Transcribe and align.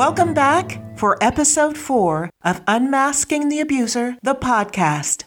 Welcome 0.00 0.32
back 0.32 0.80
for 0.96 1.22
episode 1.22 1.76
four 1.76 2.30
of 2.42 2.62
Unmasking 2.66 3.50
the 3.50 3.60
Abuser, 3.60 4.16
the 4.22 4.34
podcast. 4.34 5.24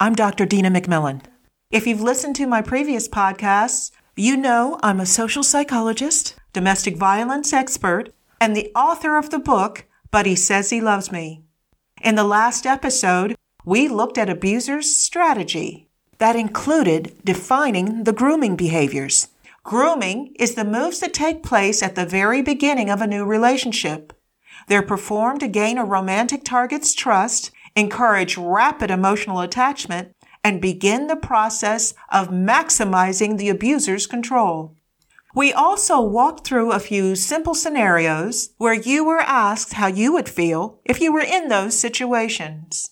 I'm 0.00 0.16
Dr. 0.16 0.44
Dina 0.44 0.68
McMillan. 0.68 1.22
If 1.70 1.86
you've 1.86 2.00
listened 2.00 2.34
to 2.34 2.46
my 2.48 2.60
previous 2.60 3.08
podcasts, 3.08 3.92
you 4.16 4.36
know 4.36 4.80
I'm 4.82 4.98
a 4.98 5.06
social 5.06 5.44
psychologist, 5.44 6.34
domestic 6.52 6.96
violence 6.96 7.52
expert, 7.52 8.12
and 8.40 8.56
the 8.56 8.72
author 8.74 9.16
of 9.16 9.30
the 9.30 9.38
book, 9.38 9.84
But 10.10 10.26
He 10.26 10.34
Says 10.34 10.70
He 10.70 10.80
Loves 10.80 11.12
Me. 11.12 11.44
In 12.02 12.16
the 12.16 12.24
last 12.24 12.66
episode, 12.66 13.36
we 13.64 13.86
looked 13.86 14.18
at 14.18 14.28
abusers' 14.28 14.96
strategy. 14.96 15.88
That 16.18 16.34
included 16.34 17.16
defining 17.24 18.02
the 18.02 18.12
grooming 18.12 18.56
behaviors. 18.56 19.28
Grooming 19.62 20.34
is 20.36 20.56
the 20.56 20.64
moves 20.64 20.98
that 20.98 21.14
take 21.14 21.44
place 21.44 21.80
at 21.80 21.94
the 21.94 22.06
very 22.06 22.42
beginning 22.42 22.90
of 22.90 23.00
a 23.00 23.06
new 23.06 23.24
relationship. 23.24 24.12
They're 24.66 24.82
performed 24.82 25.40
to 25.40 25.48
gain 25.48 25.78
a 25.78 25.84
romantic 25.84 26.44
target's 26.44 26.94
trust, 26.94 27.50
encourage 27.74 28.36
rapid 28.36 28.90
emotional 28.90 29.40
attachment, 29.40 30.12
and 30.42 30.60
begin 30.60 31.06
the 31.06 31.16
process 31.16 31.94
of 32.10 32.28
maximizing 32.28 33.36
the 33.36 33.48
abuser's 33.48 34.06
control. 34.06 34.76
We 35.34 35.52
also 35.52 36.00
walked 36.00 36.46
through 36.46 36.72
a 36.72 36.80
few 36.80 37.14
simple 37.14 37.54
scenarios 37.54 38.54
where 38.56 38.72
you 38.74 39.04
were 39.04 39.20
asked 39.20 39.74
how 39.74 39.88
you 39.88 40.12
would 40.12 40.28
feel 40.28 40.80
if 40.84 41.00
you 41.00 41.12
were 41.12 41.20
in 41.20 41.48
those 41.48 41.78
situations. 41.78 42.90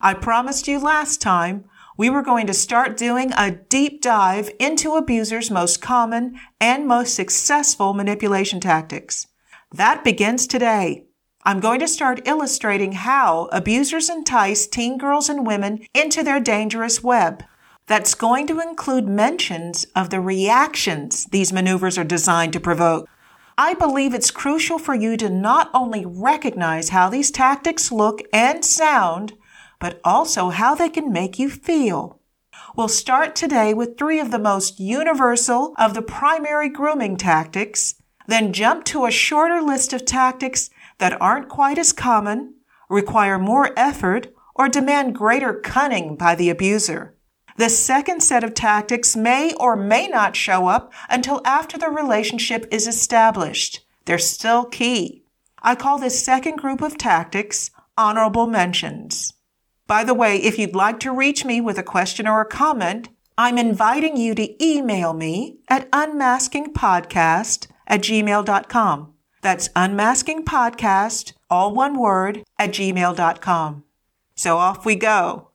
I 0.00 0.14
promised 0.14 0.68
you 0.68 0.78
last 0.78 1.20
time 1.20 1.64
we 1.96 2.08
were 2.08 2.22
going 2.22 2.46
to 2.46 2.54
start 2.54 2.96
doing 2.96 3.32
a 3.32 3.50
deep 3.50 4.00
dive 4.00 4.50
into 4.58 4.94
abusers' 4.94 5.50
most 5.50 5.82
common 5.82 6.38
and 6.60 6.86
most 6.86 7.14
successful 7.14 7.94
manipulation 7.94 8.60
tactics. 8.60 9.26
That 9.74 10.04
begins 10.04 10.46
today. 10.46 11.06
I'm 11.44 11.58
going 11.58 11.80
to 11.80 11.88
start 11.88 12.28
illustrating 12.28 12.92
how 12.92 13.48
abusers 13.52 14.10
entice 14.10 14.66
teen 14.66 14.98
girls 14.98 15.30
and 15.30 15.46
women 15.46 15.86
into 15.94 16.22
their 16.22 16.40
dangerous 16.40 17.02
web. 17.02 17.42
That's 17.86 18.14
going 18.14 18.46
to 18.48 18.60
include 18.60 19.08
mentions 19.08 19.86
of 19.96 20.10
the 20.10 20.20
reactions 20.20 21.24
these 21.24 21.54
maneuvers 21.54 21.96
are 21.96 22.04
designed 22.04 22.52
to 22.52 22.60
provoke. 22.60 23.08
I 23.56 23.72
believe 23.72 24.12
it's 24.12 24.30
crucial 24.30 24.78
for 24.78 24.94
you 24.94 25.16
to 25.16 25.30
not 25.30 25.70
only 25.72 26.04
recognize 26.04 26.90
how 26.90 27.08
these 27.08 27.30
tactics 27.30 27.90
look 27.90 28.20
and 28.30 28.62
sound, 28.62 29.32
but 29.80 30.02
also 30.04 30.50
how 30.50 30.74
they 30.74 30.90
can 30.90 31.10
make 31.10 31.38
you 31.38 31.48
feel. 31.48 32.20
We'll 32.76 32.88
start 32.88 33.34
today 33.34 33.72
with 33.72 33.96
three 33.96 34.20
of 34.20 34.30
the 34.30 34.38
most 34.38 34.78
universal 34.78 35.74
of 35.78 35.94
the 35.94 36.02
primary 36.02 36.68
grooming 36.68 37.16
tactics, 37.16 37.94
then 38.26 38.52
jump 38.52 38.84
to 38.84 39.06
a 39.06 39.10
shorter 39.10 39.60
list 39.60 39.92
of 39.92 40.04
tactics 40.04 40.70
that 40.98 41.20
aren't 41.20 41.48
quite 41.48 41.78
as 41.78 41.92
common, 41.92 42.54
require 42.88 43.38
more 43.38 43.70
effort, 43.76 44.32
or 44.54 44.68
demand 44.68 45.14
greater 45.14 45.54
cunning 45.54 46.16
by 46.16 46.34
the 46.34 46.50
abuser. 46.50 47.14
The 47.56 47.68
second 47.68 48.22
set 48.22 48.44
of 48.44 48.54
tactics 48.54 49.14
may 49.14 49.52
or 49.54 49.76
may 49.76 50.08
not 50.08 50.36
show 50.36 50.68
up 50.68 50.92
until 51.10 51.42
after 51.44 51.76
the 51.76 51.90
relationship 51.90 52.66
is 52.70 52.86
established. 52.86 53.84
They're 54.04 54.18
still 54.18 54.64
key. 54.64 55.24
I 55.62 55.74
call 55.74 55.98
this 55.98 56.24
second 56.24 56.56
group 56.56 56.80
of 56.80 56.98
tactics 56.98 57.70
honorable 57.96 58.46
mentions. 58.46 59.34
By 59.86 60.04
the 60.04 60.14
way, 60.14 60.36
if 60.36 60.58
you'd 60.58 60.74
like 60.74 60.98
to 61.00 61.12
reach 61.12 61.44
me 61.44 61.60
with 61.60 61.78
a 61.78 61.82
question 61.82 62.26
or 62.26 62.40
a 62.40 62.46
comment, 62.46 63.10
I'm 63.36 63.58
inviting 63.58 64.16
you 64.16 64.34
to 64.34 64.64
email 64.64 65.12
me 65.12 65.58
at 65.68 65.90
unmaskingpodcast 65.90 67.66
at 67.86 68.00
gmail.com. 68.00 69.12
That's 69.42 69.68
unmaskingpodcast, 69.70 71.32
all 71.50 71.74
one 71.74 71.98
word, 71.98 72.44
at 72.58 72.70
gmail.com. 72.70 73.84
So 74.34 74.56
off 74.56 74.84
we 74.84 74.96
go. 74.96 75.48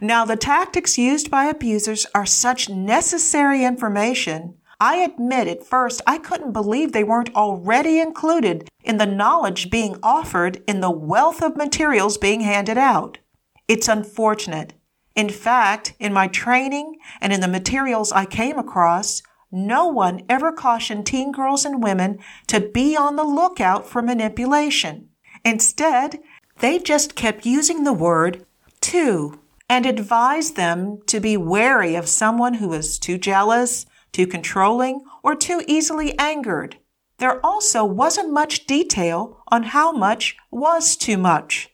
Now, 0.00 0.24
the 0.24 0.36
tactics 0.36 0.98
used 0.98 1.30
by 1.30 1.46
abusers 1.46 2.06
are 2.14 2.26
such 2.26 2.68
necessary 2.68 3.64
information. 3.64 4.54
I 4.80 4.96
admit 4.96 5.48
at 5.48 5.66
first 5.66 6.00
I 6.06 6.18
couldn't 6.18 6.52
believe 6.52 6.92
they 6.92 7.02
weren't 7.02 7.34
already 7.34 7.98
included 7.98 8.68
in 8.84 8.98
the 8.98 9.06
knowledge 9.06 9.70
being 9.70 9.96
offered 10.02 10.62
in 10.68 10.80
the 10.80 10.90
wealth 10.90 11.42
of 11.42 11.56
materials 11.56 12.16
being 12.16 12.42
handed 12.42 12.78
out. 12.78 13.18
It's 13.66 13.88
unfortunate. 13.88 14.74
In 15.16 15.28
fact, 15.30 15.94
in 15.98 16.12
my 16.12 16.28
training 16.28 16.96
and 17.20 17.32
in 17.32 17.40
the 17.40 17.48
materials 17.48 18.12
I 18.12 18.24
came 18.24 18.56
across, 18.56 19.20
no 19.50 19.86
one 19.86 20.22
ever 20.28 20.52
cautioned 20.52 21.06
teen 21.06 21.32
girls 21.32 21.64
and 21.64 21.82
women 21.82 22.18
to 22.46 22.60
be 22.60 22.96
on 22.96 23.16
the 23.16 23.24
lookout 23.24 23.86
for 23.86 24.02
manipulation. 24.02 25.08
Instead, 25.44 26.20
they 26.58 26.78
just 26.78 27.14
kept 27.14 27.46
using 27.46 27.84
the 27.84 27.92
word 27.92 28.44
too 28.80 29.40
and 29.68 29.86
advised 29.86 30.56
them 30.56 31.00
to 31.06 31.20
be 31.20 31.36
wary 31.36 31.94
of 31.94 32.08
someone 32.08 32.54
who 32.54 32.72
is 32.72 32.98
too 32.98 33.18
jealous, 33.18 33.86
too 34.12 34.26
controlling, 34.26 35.04
or 35.22 35.34
too 35.34 35.62
easily 35.66 36.18
angered. 36.18 36.76
There 37.18 37.44
also 37.44 37.84
wasn't 37.84 38.32
much 38.32 38.66
detail 38.66 39.42
on 39.48 39.64
how 39.64 39.92
much 39.92 40.36
was 40.50 40.96
too 40.96 41.18
much. 41.18 41.70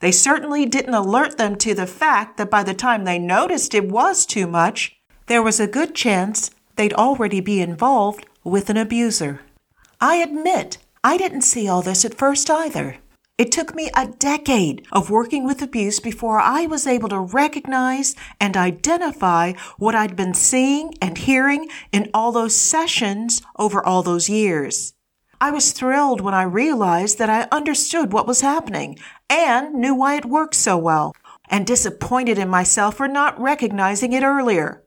They 0.00 0.12
certainly 0.12 0.66
didn't 0.66 0.94
alert 0.94 1.38
them 1.38 1.56
to 1.56 1.74
the 1.74 1.86
fact 1.86 2.36
that 2.38 2.50
by 2.50 2.62
the 2.62 2.74
time 2.74 3.04
they 3.04 3.18
noticed 3.18 3.74
it 3.74 3.88
was 3.88 4.26
too 4.26 4.46
much, 4.46 4.96
there 5.26 5.42
was 5.42 5.60
a 5.60 5.66
good 5.66 5.94
chance 5.94 6.50
they'd 6.80 6.94
already 6.94 7.40
be 7.40 7.60
involved 7.60 8.24
with 8.42 8.70
an 8.70 8.78
abuser. 8.78 9.42
I 10.00 10.14
admit, 10.14 10.78
I 11.04 11.18
didn't 11.18 11.42
see 11.42 11.68
all 11.68 11.82
this 11.82 12.06
at 12.06 12.14
first 12.14 12.48
either. 12.48 12.96
It 13.36 13.52
took 13.52 13.74
me 13.74 13.90
a 13.94 14.06
decade 14.06 14.86
of 14.90 15.10
working 15.10 15.44
with 15.44 15.60
abuse 15.60 16.00
before 16.00 16.40
I 16.40 16.64
was 16.64 16.86
able 16.86 17.10
to 17.10 17.20
recognize 17.20 18.16
and 18.40 18.56
identify 18.56 19.52
what 19.76 19.94
I'd 19.94 20.16
been 20.16 20.32
seeing 20.32 20.94
and 21.02 21.18
hearing 21.18 21.68
in 21.92 22.08
all 22.14 22.32
those 22.32 22.56
sessions 22.56 23.42
over 23.58 23.84
all 23.84 24.02
those 24.02 24.30
years. 24.30 24.94
I 25.38 25.50
was 25.50 25.72
thrilled 25.72 26.22
when 26.22 26.32
I 26.32 26.44
realized 26.44 27.18
that 27.18 27.28
I 27.28 27.54
understood 27.54 28.14
what 28.14 28.26
was 28.26 28.40
happening 28.40 28.98
and 29.28 29.74
knew 29.74 29.94
why 29.94 30.16
it 30.16 30.24
worked 30.24 30.54
so 30.54 30.78
well, 30.78 31.14
and 31.50 31.66
disappointed 31.66 32.38
in 32.38 32.48
myself 32.48 32.96
for 32.96 33.06
not 33.06 33.38
recognizing 33.38 34.14
it 34.14 34.22
earlier. 34.22 34.82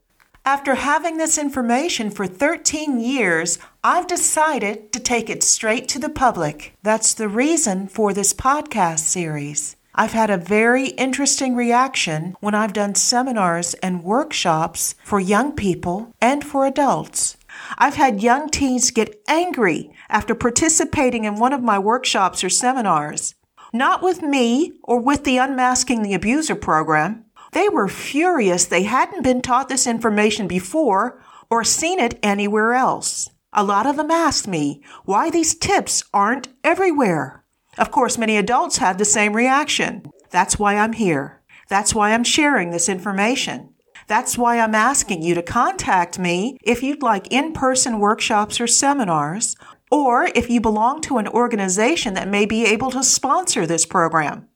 After 0.46 0.76
having 0.76 1.18
this 1.18 1.38
information 1.38 2.10
for 2.10 2.28
13 2.28 3.00
years, 3.00 3.60
I've 3.82 4.08
decided 4.08 4.92
to 4.92 5.00
take 5.00 5.30
it 5.30 5.42
straight 5.42 5.88
to 5.90 6.00
the 6.00 6.10
public. 6.10 6.74
That's 6.84 7.14
the 7.14 7.30
reason 7.30 7.88
for 7.88 8.14
this 8.14 8.34
podcast 8.34 9.00
series. 9.00 9.78
I've 9.96 10.12
had 10.12 10.30
a 10.30 10.38
very 10.38 10.88
interesting 10.88 11.56
reaction 11.56 12.36
when 12.42 12.56
I've 12.56 12.74
done 12.74 12.96
seminars 12.96 13.74
and 13.76 14.04
workshops 14.04 14.96
for 15.06 15.18
young 15.18 15.54
people 15.54 16.14
and 16.20 16.44
for 16.44 16.66
adults. 16.66 17.38
I've 17.78 17.96
had 17.96 18.22
young 18.22 18.50
teens 18.50 18.92
get 18.92 19.22
angry 19.30 19.94
after 20.10 20.36
participating 20.36 21.24
in 21.24 21.36
one 21.36 21.54
of 21.54 21.64
my 21.64 21.80
workshops 21.80 22.44
or 22.44 22.50
seminars. 22.50 23.34
Not 23.72 24.04
with 24.04 24.22
me 24.22 24.74
or 24.84 25.00
with 25.00 25.24
the 25.24 25.38
Unmasking 25.38 26.02
the 26.02 26.14
Abuser 26.14 26.56
program, 26.56 27.26
they 27.54 27.70
were 27.70 27.88
furious 27.88 28.66
they 28.66 28.84
hadn't 28.84 29.24
been 29.24 29.42
taught 29.42 29.70
this 29.70 29.88
information 29.88 30.48
before 30.48 31.22
or 31.50 31.64
seen 31.64 32.00
it 32.00 32.20
anywhere 32.24 32.74
else. 32.74 33.30
A 33.54 33.64
lot 33.64 33.86
of 33.86 33.98
them 33.98 34.12
asked 34.12 34.48
me 34.48 34.82
why 35.06 35.30
these 35.30 35.56
tips 35.56 36.04
aren't 36.14 36.48
everywhere. 36.64 37.44
Of 37.78 37.92
course, 37.92 38.18
many 38.18 38.38
adults 38.38 38.78
had 38.78 38.98
the 38.98 39.06
same 39.06 39.36
reaction. 39.36 40.04
That's 40.32 40.58
why 40.58 40.78
I'm 40.78 40.94
here. 40.94 41.42
That's 41.70 41.94
why 41.94 42.14
I'm 42.14 42.24
sharing 42.24 42.72
this 42.72 42.90
information. 42.90 43.74
That's 44.08 44.38
why 44.38 44.60
I'm 44.60 44.76
asking 44.76 45.22
you 45.22 45.34
to 45.36 45.42
contact 45.42 46.20
me 46.20 46.58
if 46.64 46.84
you'd 46.84 47.02
like 47.02 47.32
in-person 47.32 48.00
workshops 48.00 48.60
or 48.60 48.68
seminars, 48.68 49.56
or 49.92 50.30
if 50.36 50.50
you 50.50 50.60
belong 50.60 51.02
to 51.02 51.20
an 51.20 51.28
organization 51.28 52.16
that 52.16 52.28
may 52.28 52.46
be 52.46 52.66
able 52.66 52.92
to 52.92 53.04
sponsor 53.04 53.66
this 53.66 53.86
program. 53.86 54.50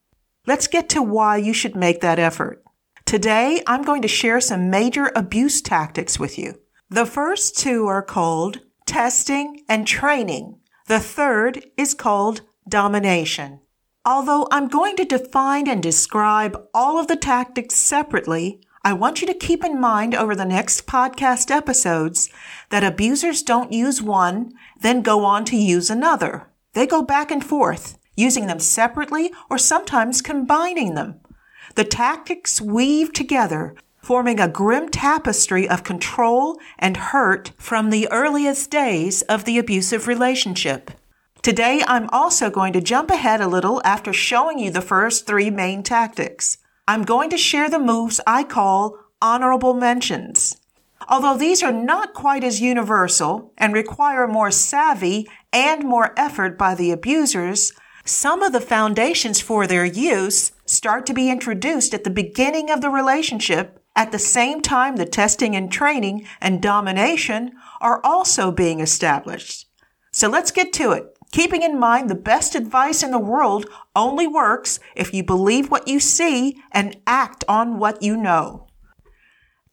Let's 0.45 0.67
get 0.67 0.89
to 0.89 1.01
why 1.01 1.37
you 1.37 1.53
should 1.53 1.75
make 1.75 2.01
that 2.01 2.19
effort. 2.19 2.63
Today, 3.07 3.63
I'm 3.65 3.83
going 3.83 4.01
to 4.01 4.07
share 4.09 4.41
some 4.41 4.69
major 4.69 5.13
abuse 5.15 5.61
tactics 5.61 6.19
with 6.19 6.37
you. 6.37 6.55
The 6.89 7.05
first 7.05 7.57
two 7.57 7.87
are 7.87 8.01
called 8.01 8.59
testing 8.85 9.63
and 9.69 9.87
training. 9.87 10.59
The 10.87 10.99
third 10.99 11.67
is 11.77 11.93
called 11.93 12.41
domination. 12.67 13.61
Although 14.03 14.45
I'm 14.51 14.67
going 14.67 14.97
to 14.97 15.05
define 15.05 15.69
and 15.69 15.81
describe 15.81 16.61
all 16.73 16.99
of 16.99 17.07
the 17.07 17.15
tactics 17.15 17.75
separately, 17.75 18.59
I 18.83 18.91
want 18.91 19.21
you 19.21 19.27
to 19.27 19.33
keep 19.33 19.63
in 19.63 19.79
mind 19.79 20.13
over 20.13 20.35
the 20.35 20.43
next 20.43 20.85
podcast 20.85 21.49
episodes 21.49 22.29
that 22.71 22.83
abusers 22.83 23.41
don't 23.41 23.71
use 23.71 24.01
one, 24.01 24.51
then 24.81 25.01
go 25.01 25.23
on 25.23 25.45
to 25.45 25.55
use 25.55 25.89
another. 25.89 26.49
They 26.73 26.85
go 26.85 27.03
back 27.03 27.31
and 27.31 27.41
forth, 27.41 27.97
using 28.17 28.47
them 28.47 28.59
separately 28.59 29.31
or 29.49 29.57
sometimes 29.57 30.21
combining 30.21 30.95
them. 30.95 31.21
The 31.77 31.83
tactics 31.83 32.59
weave 32.59 33.13
together, 33.13 33.75
forming 34.01 34.39
a 34.39 34.47
grim 34.47 34.89
tapestry 34.89 35.69
of 35.69 35.83
control 35.83 36.57
and 36.79 36.97
hurt 36.97 37.51
from 37.55 37.91
the 37.91 38.07
earliest 38.09 38.71
days 38.71 39.21
of 39.21 39.45
the 39.45 39.59
abusive 39.59 40.07
relationship. 40.07 40.89
Today, 41.43 41.83
I'm 41.85 42.09
also 42.09 42.49
going 42.49 42.73
to 42.73 42.81
jump 42.81 43.11
ahead 43.11 43.41
a 43.41 43.47
little 43.47 43.79
after 43.85 44.11
showing 44.11 44.57
you 44.57 44.71
the 44.71 44.81
first 44.81 45.27
three 45.27 45.51
main 45.51 45.83
tactics. 45.83 46.57
I'm 46.87 47.03
going 47.03 47.29
to 47.29 47.37
share 47.37 47.69
the 47.69 47.77
moves 47.77 48.19
I 48.25 48.43
call 48.43 48.97
honorable 49.21 49.75
mentions. 49.75 50.57
Although 51.07 51.37
these 51.37 51.61
are 51.61 51.71
not 51.71 52.15
quite 52.15 52.43
as 52.43 52.59
universal 52.59 53.53
and 53.55 53.71
require 53.71 54.27
more 54.27 54.49
savvy 54.49 55.29
and 55.53 55.83
more 55.83 56.15
effort 56.17 56.57
by 56.57 56.73
the 56.73 56.89
abusers, 56.89 57.71
some 58.07 58.41
of 58.41 58.53
the 58.53 58.61
foundations 58.61 59.41
for 59.41 59.67
their 59.67 59.85
use 59.85 60.51
start 60.65 61.05
to 61.05 61.13
be 61.13 61.29
introduced 61.29 61.93
at 61.93 62.03
the 62.03 62.09
beginning 62.09 62.69
of 62.69 62.81
the 62.81 62.89
relationship 62.89 63.83
at 63.95 64.11
the 64.11 64.19
same 64.19 64.61
time 64.61 64.95
the 64.95 65.05
testing 65.05 65.55
and 65.55 65.71
training 65.71 66.25
and 66.39 66.61
domination 66.61 67.51
are 67.81 67.99
also 68.03 68.51
being 68.51 68.79
established. 68.79 69.67
So 70.11 70.29
let's 70.29 70.51
get 70.51 70.71
to 70.73 70.91
it. 70.91 71.05
Keeping 71.31 71.63
in 71.63 71.79
mind 71.79 72.09
the 72.09 72.15
best 72.15 72.55
advice 72.55 73.03
in 73.03 73.11
the 73.11 73.19
world 73.19 73.65
only 73.95 74.27
works 74.27 74.79
if 74.95 75.13
you 75.13 75.23
believe 75.23 75.69
what 75.69 75.87
you 75.87 75.99
see 75.99 76.61
and 76.71 76.95
act 77.05 77.43
on 77.47 77.79
what 77.79 78.01
you 78.01 78.15
know. 78.15 78.67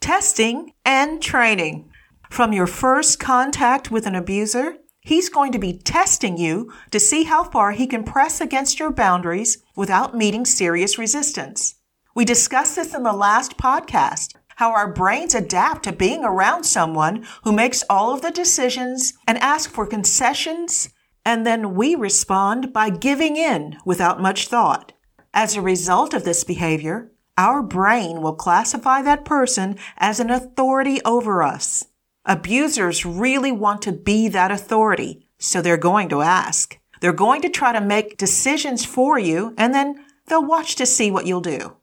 Testing 0.01 0.73
and 0.85 1.23
training. 1.23 1.91
From 2.31 2.53
your 2.53 2.67
first 2.67 3.21
contact 3.21 3.91
with 3.91 4.07
an 4.07 4.15
abuser, 4.15 4.79
he's 5.05 5.29
going 5.29 5.53
to 5.53 5.59
be 5.59 5.79
testing 5.79 6.37
you 6.37 6.73
to 6.91 6.99
see 6.99 7.25
how 7.25 7.45
far 7.45 7.73
he 7.73 7.87
can 7.87 8.03
press 8.03 8.41
against 8.41 8.81
your 8.81 8.91
boundaries 8.91 9.59
without 9.77 10.17
meeting 10.17 10.45
serious 10.45 10.99
resistance. 10.99 11.77
We 12.15 12.25
discussed 12.25 12.77
this 12.77 12.95
in 12.95 13.03
the 13.03 13.13
last 13.13 13.57
podcast, 13.59 14.35
how 14.57 14.73
our 14.73 14.93
brains 14.93 15.35
adapt 15.35 15.85
to 15.85 15.93
being 15.93 16.25
around 16.25 16.65
someone 16.65 17.25
who 17.45 17.53
makes 17.53 17.85
all 17.91 18.15
of 18.15 18.23
the 18.23 18.31
decisions 18.31 19.13
and 19.29 19.39
ask 19.39 19.71
for 19.71 19.87
concessions 19.87 20.89
and 21.25 21.47
then 21.47 21.75
we 21.75 21.95
respond 21.95 22.73
by 22.73 22.91
giving 22.91 23.37
in 23.37 23.79
without 23.85 24.21
much 24.21 24.49
thought. 24.49 24.93
As 25.33 25.57
a 25.57 25.63
result 25.63 26.15
of 26.15 26.25
this 26.25 26.45
behavior, 26.45 27.13
our 27.37 27.63
brain 27.63 28.21
will 28.21 28.35
classify 28.35 29.03
that 29.03 29.25
person 29.25 29.77
as 29.97 30.21
an 30.21 30.31
authority 30.31 31.01
over 31.05 31.43
us. 31.43 31.87
Abusers 32.27 33.05
really 33.05 33.53
want 33.53 33.83
to 33.83 33.93
be 33.93 34.29
that 34.29 34.51
authority, 34.51 35.27
so 35.39 35.61
they're 35.61 35.77
going 35.77 36.09
to 36.09 36.23
ask. 36.23 36.79
They're 37.01 37.13
going 37.13 37.43
to 37.43 37.49
try 37.49 37.73
to 37.73 37.81
make 37.81 38.17
decisions 38.17 38.85
for 38.85 39.19
you, 39.19 39.55
and 39.59 39.75
then 39.75 40.05
they'll 40.27 40.45
watch 40.45 40.75
to 40.77 40.87
see 40.87 41.11
what 41.11 41.27
you'll 41.27 41.41
do. 41.41 41.77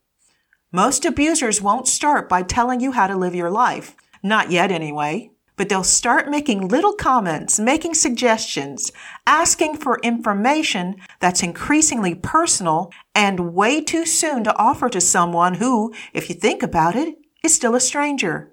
Most 0.71 1.05
abusers 1.05 1.61
won't 1.61 1.87
start 1.87 2.27
by 2.27 2.43
telling 2.43 2.79
you 2.79 2.93
how 2.93 3.07
to 3.07 3.15
live 3.15 3.35
your 3.35 3.51
life. 3.51 3.95
Not 4.23 4.51
yet, 4.51 4.71
anyway 4.71 5.31
but 5.61 5.69
they'll 5.69 5.83
start 5.83 6.27
making 6.27 6.67
little 6.69 6.93
comments, 6.93 7.59
making 7.59 7.93
suggestions, 7.93 8.91
asking 9.27 9.77
for 9.77 9.99
information 10.01 10.95
that's 11.19 11.43
increasingly 11.43 12.15
personal 12.15 12.91
and 13.13 13.53
way 13.53 13.79
too 13.79 14.03
soon 14.03 14.43
to 14.43 14.57
offer 14.57 14.89
to 14.89 14.99
someone 14.99 15.53
who, 15.53 15.93
if 16.13 16.29
you 16.29 16.33
think 16.33 16.63
about 16.63 16.95
it, 16.95 17.13
is 17.43 17.53
still 17.53 17.75
a 17.75 17.79
stranger. 17.79 18.51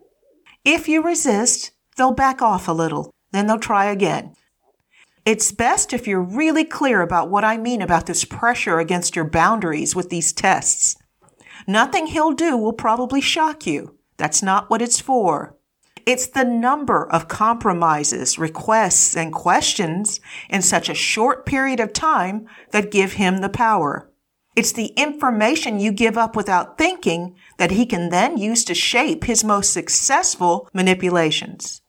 If 0.67 0.87
you 0.87 1.02
resist, 1.02 1.70
they'll 1.98 2.12
back 2.12 2.40
off 2.40 2.68
a 2.68 2.72
little, 2.72 3.10
then 3.32 3.46
they'll 3.46 3.58
try 3.58 3.86
again. 3.86 4.34
It's 5.26 5.52
best 5.52 5.92
if 5.92 6.06
you're 6.06 6.22
really 6.22 6.64
clear 6.64 7.02
about 7.02 7.28
what 7.28 7.44
I 7.44 7.58
mean 7.58 7.82
about 7.82 8.06
this 8.06 8.24
pressure 8.24 8.78
against 8.78 9.14
your 9.14 9.28
boundaries 9.28 9.94
with 9.94 10.08
these 10.08 10.32
tests. 10.32 10.96
Nothing 11.66 12.06
he'll 12.06 12.32
do 12.32 12.56
will 12.56 12.72
probably 12.72 13.20
shock 13.20 13.66
you. 13.66 13.98
That's 14.16 14.42
not 14.42 14.70
what 14.70 14.80
it's 14.80 15.00
for. 15.00 15.54
It's 16.06 16.26
the 16.28 16.44
number 16.44 17.06
of 17.12 17.28
compromises, 17.28 18.38
requests, 18.38 19.14
and 19.14 19.30
questions 19.30 20.20
in 20.48 20.62
such 20.62 20.88
a 20.88 20.94
short 20.94 21.44
period 21.44 21.80
of 21.80 21.92
time 21.92 22.46
that 22.70 22.90
give 22.90 23.12
him 23.12 23.38
the 23.38 23.50
power. 23.50 24.10
It's 24.56 24.72
the 24.72 24.94
information 24.96 25.78
you 25.78 25.92
give 25.92 26.16
up 26.16 26.34
without 26.34 26.78
thinking 26.78 27.36
that 27.58 27.72
he 27.72 27.84
can 27.84 28.08
then 28.08 28.38
use 28.38 28.64
to 28.64 28.74
shape 28.74 29.24
his 29.24 29.44
most 29.44 29.72
successful 29.72 30.68
manipulations. 30.72 31.82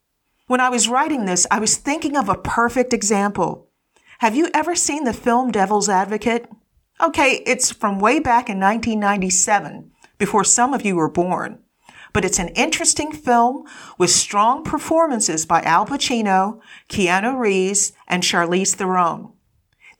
When 0.50 0.60
I 0.60 0.69
was 0.69 0.90
writing 0.90 1.25
this, 1.25 1.46
I 1.51 1.60
was 1.60 1.78
thinking 1.78 2.18
of 2.18 2.28
a 2.28 2.34
perfect 2.34 2.92
example. 2.92 3.69
Have 4.18 4.36
you 4.36 4.50
ever 4.51 4.74
seen 4.74 5.04
the 5.04 5.13
film 5.13 5.51
Devil's 5.51 5.88
Advocate? 5.88 6.50
Okay, 7.00 7.44
it's 7.46 7.72
from 7.72 8.00
way 8.00 8.18
back 8.18 8.50
in 8.50 8.60
1997, 8.60 9.92
before 10.18 10.44
some 10.44 10.74
of 10.74 10.84
you 10.84 10.96
were 10.96 11.07
born 11.07 11.60
but 12.12 12.25
it's 12.25 12.40
an 12.40 12.50
interesting 12.50 13.12
film 13.12 13.63
with 14.00 14.10
strong 14.10 14.63
performances 14.63 15.46
by 15.46 15.62
Al 15.62 15.86
Pacino, 15.86 16.60
Keanu 16.90 17.38
Reeves, 17.38 17.94
and 18.07 18.24
Charlize 18.24 18.74
Theron. 18.74 19.31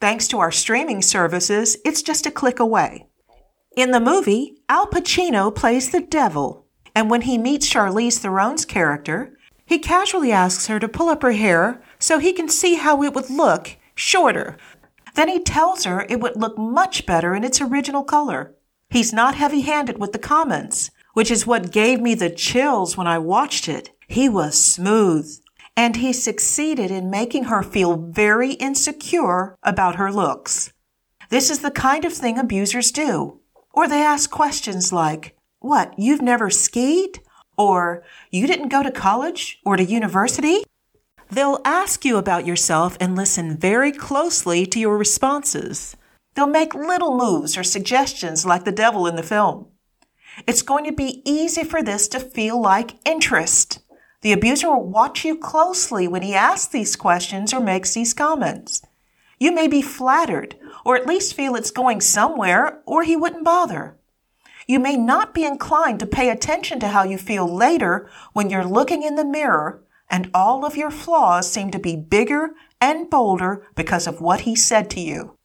Thanks 0.02 0.28
to 0.30 0.40
our 0.40 0.52
streaming 0.52 1.04
services, 1.04 1.78
it's 1.86 2.02
just 2.02 2.26
a 2.26 2.32
click 2.32 2.60
away. 2.60 3.06
In 3.78 3.92
the 3.92 4.00
movie, 4.00 4.58
Al 4.68 4.88
Pacino 4.88 5.54
plays 5.54 5.92
the 5.92 6.02
devil, 6.02 6.66
and 6.96 7.12
when 7.12 7.22
he 7.22 7.38
meets 7.38 7.72
Charlize 7.72 8.18
Theron's 8.18 8.66
character, 8.66 9.38
he 9.70 9.80
casually 9.80 10.34
asks 10.34 10.68
her 10.68 10.80
to 10.80 10.90
pull 10.90 11.08
up 11.08 11.22
her 11.22 11.32
hair 11.32 11.82
so 11.98 12.20
he 12.20 12.34
can 12.34 12.50
see 12.50 12.76
how 12.76 13.02
it 13.04 13.14
would 13.14 13.30
look 13.30 13.78
shorter. 13.96 14.58
Then 15.16 15.30
he 15.30 15.40
tells 15.40 15.86
her 15.86 16.06
it 16.10 16.20
would 16.20 16.36
look 16.36 16.58
much 16.58 17.06
better 17.06 17.34
in 17.34 17.46
its 17.46 17.62
original 17.62 18.04
color. 18.04 18.54
He's 18.90 19.14
not 19.14 19.36
heavy 19.36 19.62
handed 19.62 19.98
with 19.98 20.12
the 20.12 20.20
comments 20.20 20.92
which 21.14 21.32
is 21.32 21.46
what 21.46 21.72
gave 21.72 22.00
me 22.00 22.16
the 22.16 22.30
chills 22.30 22.96
when 22.96 23.08
I 23.08 23.18
watched 23.18 23.68
it. 23.68 23.90
He 24.08 24.30
was 24.30 24.58
smooth 24.58 25.30
and 25.76 25.98
he 25.98 26.14
succeeded 26.14 26.92
in 26.92 27.10
making 27.10 27.46
her 27.46 27.64
feel 27.64 27.98
very 27.98 28.54
insecure 28.54 29.58
about 29.64 29.96
her 29.96 30.12
looks. 30.12 30.72
This 31.30 31.50
is 31.50 31.60
the 31.60 31.72
kind 31.72 32.06
of 32.06 32.14
thing 32.14 32.38
abusers 32.38 32.92
do. 32.92 33.40
Or 33.74 33.88
they 33.88 34.02
ask 34.02 34.32
questions 34.32 34.92
like, 34.92 35.38
what, 35.60 35.94
you've 35.98 36.22
never 36.22 36.50
skied? 36.50 37.20
Or 37.60 38.04
you 38.32 38.48
didn't 38.48 38.70
go 38.70 38.82
to 38.82 38.90
college 38.90 39.60
or 39.66 39.76
to 39.76 39.84
university? 39.84 40.64
They'll 41.30 41.60
ask 41.66 42.06
you 42.06 42.16
about 42.16 42.48
yourself 42.48 42.98
and 43.02 43.18
listen 43.18 43.58
very 43.58 43.92
closely 43.92 44.66
to 44.68 44.80
your 44.80 44.98
responses. 44.98 45.98
They'll 46.34 46.48
make 46.48 46.74
little 46.74 47.18
moves 47.18 47.58
or 47.58 47.64
suggestions 47.66 48.46
like 48.46 48.64
the 48.64 48.72
devil 48.72 49.06
in 49.08 49.18
the 49.18 49.24
film. 49.24 49.68
It's 50.48 50.62
going 50.62 50.86
to 50.86 50.94
be 50.94 51.22
easy 51.30 51.66
for 51.66 51.84
this 51.84 52.08
to 52.10 52.20
feel 52.22 52.60
like 52.62 52.98
interest. 53.06 53.80
The 54.22 54.32
abuser 54.32 54.70
will 54.70 54.88
watch 54.88 55.26
you 55.26 55.38
closely 55.38 56.08
when 56.08 56.22
he 56.22 56.34
asks 56.34 56.72
these 56.72 56.96
questions 56.96 57.54
or 57.54 57.60
makes 57.60 57.94
these 57.94 58.14
comments. 58.14 58.82
You 59.38 59.54
may 59.54 59.68
be 59.68 59.82
flattered, 59.82 60.56
or 60.86 60.96
at 60.96 61.08
least 61.08 61.34
feel 61.34 61.56
it's 61.56 61.72
going 61.72 62.00
somewhere, 62.00 62.82
or 62.86 63.04
he 63.04 63.18
wouldn't 63.18 63.44
bother. 63.44 63.99
You 64.70 64.80
may 64.80 64.98
not 64.98 65.34
be 65.34 65.46
inclined 65.46 66.00
to 66.00 66.06
pay 66.06 66.30
attention 66.30 66.80
to 66.82 66.90
how 66.90 67.02
you 67.02 67.18
feel 67.18 67.52
later 67.52 68.08
when 68.34 68.52
you're 68.52 68.64
looking 68.64 69.02
in 69.02 69.16
the 69.16 69.26
mirror 69.26 69.84
and 70.12 70.30
all 70.32 70.64
of 70.64 70.78
your 70.78 70.92
flaws 70.92 71.52
seem 71.52 71.72
to 71.72 71.80
be 71.80 71.96
bigger 71.96 72.52
and 72.80 73.10
bolder 73.10 73.66
because 73.74 74.06
of 74.06 74.22
what 74.22 74.42
he 74.42 74.56
said 74.56 74.88
to 74.92 75.00
you. 75.00 75.36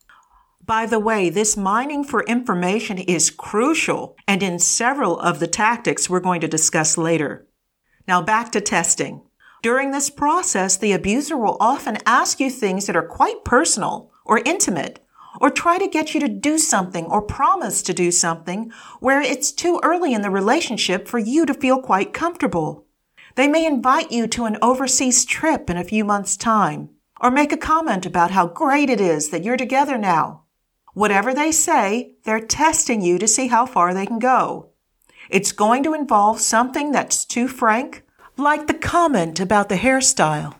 By 0.62 0.84
the 0.84 0.98
way, 0.98 1.30
this 1.30 1.56
mining 1.56 2.04
for 2.04 2.22
information 2.24 2.98
is 2.98 3.30
crucial 3.30 4.14
and 4.28 4.42
in 4.42 4.58
several 4.58 5.18
of 5.18 5.40
the 5.40 5.46
tactics 5.46 6.10
we're 6.10 6.20
going 6.20 6.42
to 6.42 6.46
discuss 6.46 6.98
later. 6.98 7.46
Now 8.06 8.20
back 8.20 8.52
to 8.52 8.60
testing. 8.60 9.22
During 9.62 9.92
this 9.92 10.10
process, 10.10 10.76
the 10.76 10.92
abuser 10.92 11.38
will 11.38 11.56
often 11.60 11.96
ask 12.04 12.40
you 12.40 12.50
things 12.50 12.84
that 12.84 12.96
are 12.96 13.08
quite 13.08 13.42
personal 13.42 14.12
or 14.26 14.42
intimate 14.44 15.02
or 15.40 15.50
try 15.50 15.78
to 15.78 15.88
get 15.88 16.14
you 16.14 16.20
to 16.20 16.28
do 16.28 16.58
something 16.58 17.04
or 17.06 17.22
promise 17.22 17.82
to 17.82 17.94
do 17.94 18.10
something 18.10 18.70
where 19.00 19.20
it's 19.20 19.52
too 19.52 19.80
early 19.82 20.14
in 20.14 20.22
the 20.22 20.30
relationship 20.30 21.08
for 21.08 21.18
you 21.18 21.44
to 21.46 21.54
feel 21.54 21.80
quite 21.80 22.12
comfortable. 22.12 22.86
They 23.34 23.48
may 23.48 23.66
invite 23.66 24.12
you 24.12 24.26
to 24.28 24.44
an 24.44 24.58
overseas 24.62 25.24
trip 25.24 25.68
in 25.68 25.76
a 25.76 25.84
few 25.84 26.04
months' 26.04 26.36
time 26.36 26.90
or 27.20 27.30
make 27.30 27.52
a 27.52 27.56
comment 27.56 28.06
about 28.06 28.30
how 28.30 28.46
great 28.46 28.90
it 28.90 29.00
is 29.00 29.30
that 29.30 29.42
you're 29.42 29.56
together 29.56 29.98
now 29.98 30.44
Whatever 30.94 31.34
they 31.34 31.50
say, 31.50 32.14
they're 32.22 32.40
testing 32.40 33.02
you 33.02 33.18
to 33.18 33.26
see 33.26 33.48
how 33.48 33.66
far 33.66 33.92
they 33.92 34.06
can 34.06 34.20
go. 34.20 34.70
It's 35.28 35.50
going 35.50 35.82
to 35.82 35.94
involve 35.94 36.40
something 36.40 36.92
that's 36.92 37.24
too 37.24 37.48
frank, 37.48 38.04
like 38.36 38.68
the 38.68 38.74
comment 38.74 39.40
about 39.40 39.68
the 39.68 39.74
hairstyle, 39.76 40.54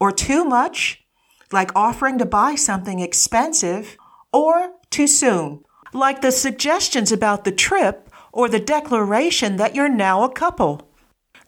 or 0.00 0.10
too 0.10 0.44
much, 0.44 1.04
like 1.52 1.70
offering 1.76 2.18
to 2.18 2.26
buy 2.26 2.56
something 2.56 2.98
expensive, 2.98 3.96
or 4.32 4.72
too 4.90 5.06
soon, 5.06 5.64
like 5.92 6.20
the 6.20 6.32
suggestions 6.32 7.12
about 7.12 7.44
the 7.44 7.52
trip 7.52 8.10
or 8.32 8.48
the 8.48 8.60
declaration 8.60 9.56
that 9.56 9.74
you're 9.74 9.88
now 9.88 10.22
a 10.22 10.32
couple. 10.32 10.88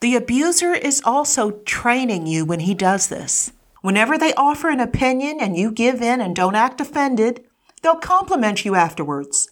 The 0.01 0.17
abuser 0.17 0.73
is 0.73 1.03
also 1.05 1.51
training 1.67 2.27
you 2.27 2.45
when 2.45 2.61
he 2.61 2.75
does 2.75 3.09
this. 3.09 3.53
Whenever 3.83 4.17
they 4.17 4.35
offer 4.35 4.71
an 4.71 4.81
opinion 4.81 5.39
and 5.41 5.57
you 5.57 5.71
give 5.71 6.03
in 6.03 6.21
and 6.21 6.35
don't 6.35 6.55
act 6.55 6.81
offended, 6.81 7.45
They'll 7.83 7.97
compliment 7.97 8.65
you 8.65 8.75
afterwards. 8.75 9.51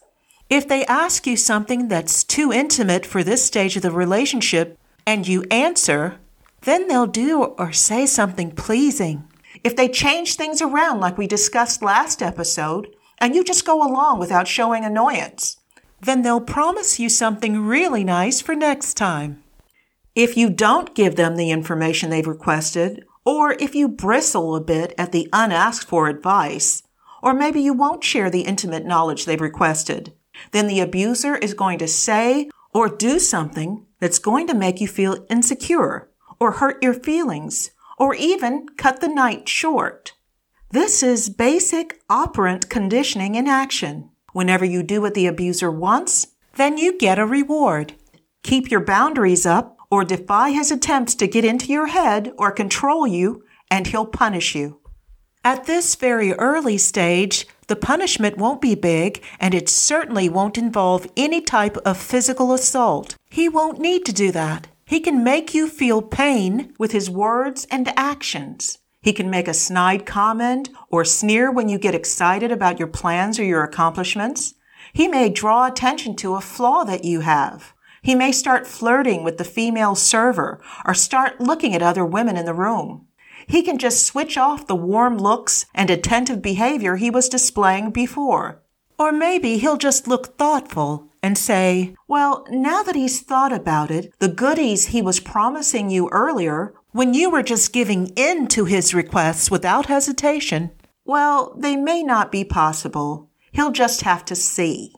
If 0.48 0.68
they 0.68 0.84
ask 0.86 1.26
you 1.26 1.36
something 1.36 1.88
that's 1.88 2.24
too 2.24 2.52
intimate 2.52 3.04
for 3.04 3.22
this 3.22 3.44
stage 3.44 3.76
of 3.76 3.82
the 3.82 3.90
relationship 3.90 4.78
and 5.06 5.26
you 5.26 5.44
answer, 5.50 6.18
then 6.62 6.88
they'll 6.88 7.06
do 7.06 7.42
or 7.42 7.72
say 7.72 8.06
something 8.06 8.52
pleasing. 8.52 9.24
If 9.64 9.76
they 9.76 9.88
change 9.88 10.34
things 10.34 10.62
around 10.62 11.00
like 11.00 11.18
we 11.18 11.26
discussed 11.26 11.82
last 11.82 12.22
episode, 12.22 12.94
and 13.18 13.34
you 13.34 13.44
just 13.44 13.66
go 13.66 13.82
along 13.82 14.18
without 14.18 14.48
showing 14.48 14.84
annoyance, 14.84 15.58
then 16.00 16.22
they'll 16.22 16.40
promise 16.40 16.98
you 16.98 17.08
something 17.08 17.64
really 17.66 18.04
nice 18.04 18.40
for 18.40 18.54
next 18.54 18.94
time. 18.94 19.42
If 20.14 20.36
you 20.36 20.50
don't 20.50 20.94
give 20.94 21.16
them 21.16 21.36
the 21.36 21.50
information 21.50 22.10
they've 22.10 22.26
requested, 22.26 23.04
or 23.24 23.52
if 23.52 23.74
you 23.74 23.88
bristle 23.88 24.54
a 24.54 24.60
bit 24.60 24.94
at 24.96 25.12
the 25.12 25.28
unasked 25.32 25.88
for 25.88 26.08
advice, 26.08 26.82
or 27.22 27.34
maybe 27.34 27.60
you 27.60 27.72
won't 27.72 28.04
share 28.04 28.30
the 28.30 28.42
intimate 28.42 28.86
knowledge 28.86 29.24
they've 29.24 29.40
requested, 29.40 30.12
then 30.52 30.68
the 30.68 30.80
abuser 30.80 31.36
is 31.36 31.54
going 31.54 31.78
to 31.78 31.88
say 31.88 32.48
or 32.72 32.88
do 32.88 33.18
something 33.18 33.86
that's 34.00 34.18
going 34.18 34.46
to 34.46 34.54
make 34.54 34.80
you 34.80 34.88
feel 34.88 35.24
insecure 35.30 36.08
or 36.38 36.52
hurt 36.52 36.82
your 36.82 36.94
feelings 36.94 37.70
or 37.98 38.14
even 38.14 38.66
cut 38.76 39.00
the 39.00 39.08
night 39.08 39.48
short. 39.48 40.12
This 40.76 41.02
is 41.02 41.30
basic 41.30 42.02
operant 42.10 42.68
conditioning 42.68 43.34
in 43.34 43.48
action. 43.48 44.10
Whenever 44.34 44.66
you 44.66 44.82
do 44.82 45.00
what 45.00 45.14
the 45.14 45.26
abuser 45.26 45.70
wants, 45.70 46.26
then 46.56 46.76
you 46.76 46.98
get 46.98 47.18
a 47.18 47.24
reward. 47.24 47.94
Keep 48.42 48.70
your 48.70 48.84
boundaries 48.84 49.46
up 49.46 49.78
or 49.90 50.04
defy 50.04 50.50
his 50.50 50.70
attempts 50.70 51.14
to 51.14 51.26
get 51.26 51.46
into 51.46 51.72
your 51.72 51.86
head 51.86 52.30
or 52.36 52.52
control 52.52 53.06
you, 53.06 53.42
and 53.70 53.86
he'll 53.86 54.04
punish 54.04 54.54
you. 54.54 54.78
At 55.42 55.64
this 55.64 55.94
very 55.94 56.34
early 56.34 56.76
stage, 56.76 57.46
the 57.68 57.76
punishment 57.76 58.36
won't 58.36 58.60
be 58.60 58.74
big, 58.74 59.24
and 59.40 59.54
it 59.54 59.70
certainly 59.70 60.28
won't 60.28 60.58
involve 60.58 61.10
any 61.16 61.40
type 61.40 61.78
of 61.86 61.96
physical 61.96 62.52
assault. 62.52 63.16
He 63.30 63.48
won't 63.48 63.80
need 63.80 64.04
to 64.04 64.12
do 64.12 64.30
that. 64.32 64.66
He 64.84 65.00
can 65.00 65.24
make 65.24 65.54
you 65.54 65.68
feel 65.68 66.02
pain 66.02 66.74
with 66.78 66.92
his 66.92 67.08
words 67.08 67.66
and 67.70 67.90
actions. 67.96 68.76
He 69.06 69.12
can 69.12 69.30
make 69.30 69.46
a 69.46 69.54
snide 69.54 70.04
comment 70.04 70.68
or 70.90 71.04
sneer 71.04 71.48
when 71.48 71.68
you 71.68 71.78
get 71.78 71.94
excited 71.94 72.50
about 72.50 72.80
your 72.80 72.88
plans 72.88 73.38
or 73.38 73.44
your 73.44 73.62
accomplishments. 73.62 74.54
He 74.92 75.06
may 75.06 75.28
draw 75.28 75.64
attention 75.64 76.16
to 76.16 76.34
a 76.34 76.40
flaw 76.40 76.82
that 76.82 77.04
you 77.04 77.20
have. 77.20 77.72
He 78.02 78.16
may 78.16 78.32
start 78.32 78.66
flirting 78.66 79.22
with 79.22 79.38
the 79.38 79.44
female 79.44 79.94
server 79.94 80.60
or 80.84 80.92
start 80.92 81.40
looking 81.40 81.72
at 81.72 81.82
other 81.82 82.04
women 82.04 82.36
in 82.36 82.46
the 82.46 82.52
room. 82.52 83.06
He 83.46 83.62
can 83.62 83.78
just 83.78 84.04
switch 84.04 84.36
off 84.36 84.66
the 84.66 84.74
warm 84.74 85.18
looks 85.18 85.66
and 85.72 85.88
attentive 85.88 86.42
behavior 86.42 86.96
he 86.96 87.08
was 87.08 87.28
displaying 87.28 87.92
before. 87.92 88.60
Or 88.98 89.12
maybe 89.12 89.58
he'll 89.58 89.76
just 89.76 90.08
look 90.08 90.36
thoughtful 90.36 91.12
and 91.22 91.38
say, 91.38 91.94
well, 92.08 92.44
now 92.50 92.82
that 92.82 92.96
he's 92.96 93.20
thought 93.20 93.52
about 93.52 93.92
it, 93.92 94.12
the 94.18 94.28
goodies 94.28 94.86
he 94.86 95.00
was 95.00 95.20
promising 95.20 95.90
you 95.90 96.08
earlier, 96.10 96.74
when 96.92 97.14
you 97.14 97.30
were 97.30 97.42
just 97.42 97.72
giving 97.72 98.08
in 98.16 98.48
to 98.48 98.64
his 98.64 98.94
requests 98.94 99.50
without 99.50 99.86
hesitation, 99.86 100.70
well, 101.04 101.54
they 101.56 101.76
may 101.76 102.02
not 102.02 102.32
be 102.32 102.44
possible. 102.44 103.30
He'll 103.52 103.72
just 103.72 104.02
have 104.02 104.24
to 104.26 104.34
see. 104.34 104.94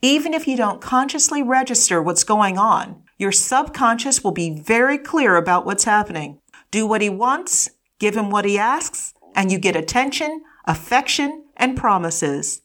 Even 0.00 0.34
if 0.34 0.46
you 0.46 0.56
don't 0.56 0.80
consciously 0.80 1.42
register 1.42 2.02
what's 2.02 2.24
going 2.24 2.58
on, 2.58 3.02
your 3.18 3.32
subconscious 3.32 4.22
will 4.22 4.32
be 4.32 4.60
very 4.60 4.98
clear 4.98 5.36
about 5.36 5.66
what's 5.66 5.84
happening. 5.84 6.40
Do 6.70 6.86
what 6.86 7.00
he 7.00 7.08
wants, 7.08 7.70
give 7.98 8.16
him 8.16 8.30
what 8.30 8.44
he 8.44 8.58
asks, 8.58 9.14
and 9.34 9.50
you 9.50 9.58
get 9.58 9.76
attention, 9.76 10.42
affection, 10.66 11.44
and 11.56 11.76
promises 11.76 12.62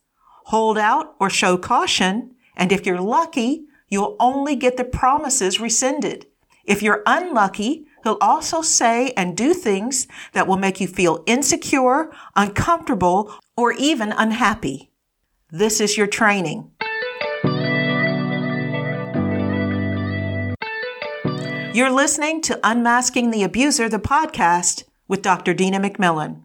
hold 0.50 0.80
out 0.80 1.16
or 1.20 1.30
show 1.30 1.56
caution, 1.56 2.32
and 2.56 2.72
if 2.72 2.84
you're 2.84 3.00
lucky, 3.00 3.66
you'll 3.88 4.16
only 4.20 4.56
get 4.56 4.78
the 4.78 4.84
promises 4.84 5.60
rescinded. 5.60 6.26
If 6.66 6.82
you're 6.82 7.04
unlucky, 7.06 7.86
he'll 8.04 8.18
also 8.22 8.62
say 8.62 9.12
and 9.12 9.38
do 9.38 9.54
things 9.54 10.08
that 10.34 10.48
will 10.48 10.58
make 10.58 10.80
you 10.82 10.88
feel 10.88 11.24
insecure, 11.26 12.12
uncomfortable, 12.36 13.34
or 13.56 13.72
even 13.74 14.12
unhappy. 14.12 14.92
This 15.52 15.80
is 15.80 15.98
your 15.98 16.08
training. 16.08 16.72
You're 21.72 21.92
listening 21.92 22.42
to 22.42 22.60
Unmasking 22.64 23.32
the 23.32 23.44
Abuser, 23.44 23.88
the 23.88 24.00
podcast 24.00 24.84
with 25.08 25.22
Dr. 25.22 25.54
Dina 25.54 25.80
McMillan. 25.80 26.42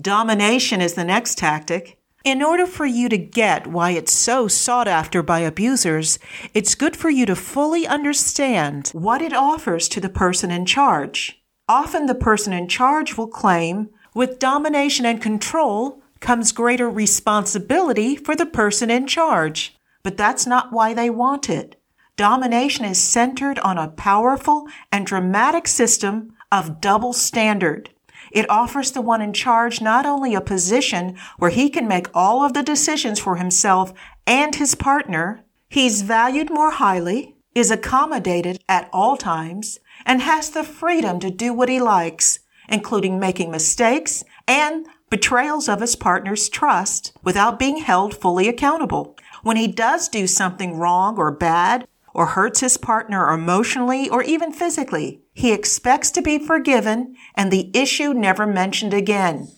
Domination 0.00 0.80
is 0.80 0.94
the 0.94 1.04
next 1.04 1.38
tactic. 1.38 1.99
In 2.22 2.42
order 2.42 2.66
for 2.66 2.84
you 2.84 3.08
to 3.08 3.16
get 3.16 3.66
why 3.66 3.92
it's 3.92 4.12
so 4.12 4.46
sought 4.46 4.86
after 4.86 5.22
by 5.22 5.38
abusers, 5.38 6.18
it's 6.52 6.74
good 6.74 6.94
for 6.94 7.08
you 7.08 7.24
to 7.24 7.34
fully 7.34 7.86
understand 7.86 8.88
what 8.88 9.22
it 9.22 9.32
offers 9.32 9.88
to 9.88 10.00
the 10.00 10.10
person 10.10 10.50
in 10.50 10.66
charge. 10.66 11.42
Often 11.66 12.06
the 12.06 12.14
person 12.14 12.52
in 12.52 12.68
charge 12.68 13.16
will 13.16 13.26
claim, 13.26 13.88
with 14.14 14.38
domination 14.38 15.06
and 15.06 15.22
control 15.22 16.02
comes 16.20 16.52
greater 16.52 16.90
responsibility 16.90 18.16
for 18.16 18.36
the 18.36 18.44
person 18.44 18.90
in 18.90 19.06
charge. 19.06 19.74
But 20.02 20.18
that's 20.18 20.46
not 20.46 20.72
why 20.72 20.92
they 20.92 21.08
want 21.08 21.48
it. 21.48 21.80
Domination 22.16 22.84
is 22.84 23.00
centered 23.00 23.58
on 23.60 23.78
a 23.78 23.88
powerful 23.88 24.66
and 24.92 25.06
dramatic 25.06 25.66
system 25.66 26.34
of 26.52 26.82
double 26.82 27.14
standard. 27.14 27.88
It 28.30 28.48
offers 28.48 28.92
the 28.92 29.00
one 29.00 29.20
in 29.20 29.32
charge 29.32 29.80
not 29.80 30.06
only 30.06 30.34
a 30.34 30.40
position 30.40 31.16
where 31.38 31.50
he 31.50 31.68
can 31.68 31.88
make 31.88 32.08
all 32.14 32.44
of 32.44 32.52
the 32.52 32.62
decisions 32.62 33.18
for 33.18 33.36
himself 33.36 33.92
and 34.26 34.54
his 34.54 34.74
partner, 34.74 35.44
he's 35.68 36.02
valued 36.02 36.50
more 36.50 36.70
highly, 36.70 37.36
is 37.54 37.70
accommodated 37.70 38.62
at 38.68 38.88
all 38.92 39.16
times, 39.16 39.78
and 40.06 40.22
has 40.22 40.50
the 40.50 40.64
freedom 40.64 41.18
to 41.20 41.30
do 41.30 41.52
what 41.52 41.68
he 41.68 41.80
likes, 41.80 42.38
including 42.68 43.18
making 43.18 43.50
mistakes 43.50 44.24
and 44.46 44.86
betrayals 45.10 45.68
of 45.68 45.80
his 45.80 45.96
partner's 45.96 46.48
trust 46.48 47.12
without 47.22 47.58
being 47.58 47.78
held 47.78 48.16
fully 48.16 48.48
accountable. 48.48 49.16
When 49.42 49.56
he 49.56 49.66
does 49.66 50.08
do 50.08 50.26
something 50.26 50.76
wrong 50.76 51.16
or 51.18 51.32
bad, 51.32 51.86
or 52.14 52.26
hurts 52.26 52.60
his 52.60 52.76
partner 52.76 53.32
emotionally 53.32 54.08
or 54.08 54.22
even 54.22 54.52
physically, 54.52 55.19
he 55.32 55.52
expects 55.52 56.10
to 56.12 56.22
be 56.22 56.38
forgiven 56.38 57.14
and 57.34 57.50
the 57.50 57.70
issue 57.74 58.12
never 58.12 58.46
mentioned 58.46 58.94
again. 58.94 59.48